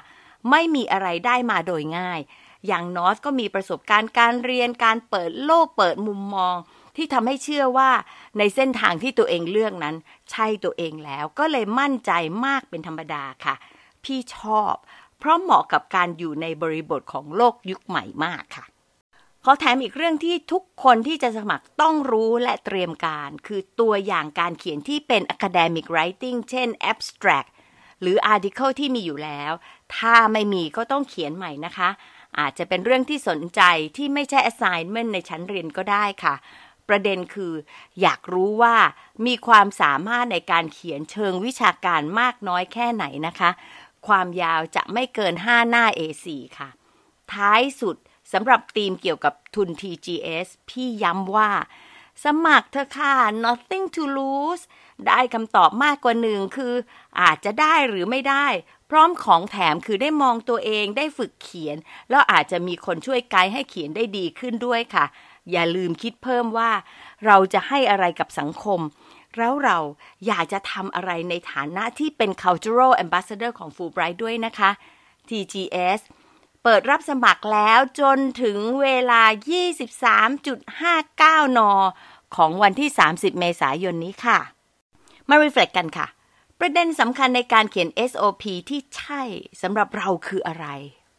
[0.51, 2.21] ไม่มีอะไรได้มาโดยง่าย
[2.67, 6.57] อย่างนอสก็มีประสบการณ์การเรียนการเปิดโลกเปิดมุมมอง
[6.97, 7.91] ที่ทำให้เชื่อว่า
[8.39, 9.97] ในเส้นทางที่ตัวเองเลือกนั้น
[10.31, 12.13] ใช่ตัวเองแล้วก็เลยมั่นใจ
[12.47, 13.55] มากเป็นธรรมดาค่ะ
[14.05, 14.75] พี่ชอบ
[15.19, 18.65] เพราะเหมาะกับการอยู่ในบริบทของโลกยุคใหม่มากค่ะ
[19.45, 27.51] ขอแถมอีกเรื่องที่ทุกคนที่จะสมัครต้องรู้และเตรียมการ คือตัวอย่างการเขียนที่เป็น academic writing เช่น abstract
[28.01, 29.53] หรือ article ที่มีอยู่แล้ว
[29.97, 31.91] ถ้าไม่มีก็ต้องเขียนใหม่นะคะ
[32.39, 33.63] อาจจะเป็นเรื่องที่สนใจ
[33.97, 36.35] ที่ไม่ใช่ assignment ในชั้นเรียนก็ได้ค่ะ
[36.89, 37.55] ประเด็นคือ
[38.01, 38.77] อยากรู้ว่า
[39.27, 43.51] มีความสามารถในการเขียนเชิงวิชาการมากน้อยแค่ไหนนะคะ
[44.07, 46.27] ความยาวจะไม่เกิน 5 หน้า A4
[46.59, 46.69] ค่ะ
[47.33, 47.97] ท้ายสุด
[48.33, 51.51] สำหรับธีมเกี่ยวกับทุน TGS พี่ย้ำว่า
[52.25, 53.15] สมัครเธอค่ะ
[53.45, 54.65] nothing to lose
[55.09, 56.75] ได้คำตอบมากกว่าหนึ่งคือ
[57.21, 58.47] อาจจะได้หรือไม่ได้
[58.91, 61.77] พร้อมของแถมคือได้มองตัวเองได้ฝึกเขียน
[62.11, 65.05] แล้วอาจจะมีคนช่วยไกด์ให้เขียนได้ดีขึ้นด้วยค่ะ
[65.53, 66.71] อย่าลืมคิดเพิ่มว่า
[67.27, 68.81] เราจะให้อะไรกับสังคม
[69.37, 69.79] แล้วเรา
[70.27, 74.71] อยากจะทำอะไรในฐานะที่เป็น cultural ambassador ของ Fulbright ด้วยนะคะ
[75.29, 76.01] TGS
[76.63, 79.23] เปิดรับสมัครแล้วจนถึงเวลา
[80.63, 81.61] 23.59 น
[82.37, 84.54] ของวันที่ 30 เมษายนนี้ค่ะ
[85.29, 86.07] มารีเฟล็กกันค่ะ
[86.61, 89.23] ประเด็นสำคัญในการเขียน SOP ที่ใช่
[89.63, 90.67] สำหรับเราคืออะไร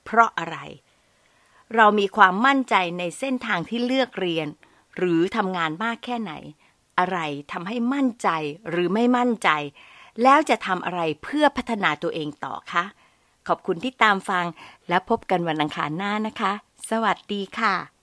[0.04, 0.58] เพราะอะไร
[1.76, 4.48] เรามีความมั่นใจในเส้นทางที่เลือกเรียน
[4.98, 6.34] หรือทำงานมากแค่ไหน
[7.00, 7.18] อะไร
[7.52, 8.30] ทำให้มั่นใจ
[8.70, 9.50] หรือไม่มั่นใจ
[10.24, 12.84] แล้วจะทำอะไรเพื่อพัฒนาตัวเองต่อคะ
[13.48, 14.46] ขอบคุณที่ตามฟัง
[14.90, 16.52] และพบกันวันอังคารหน้านะคะ
[16.90, 17.95] สวัสดีค่ะ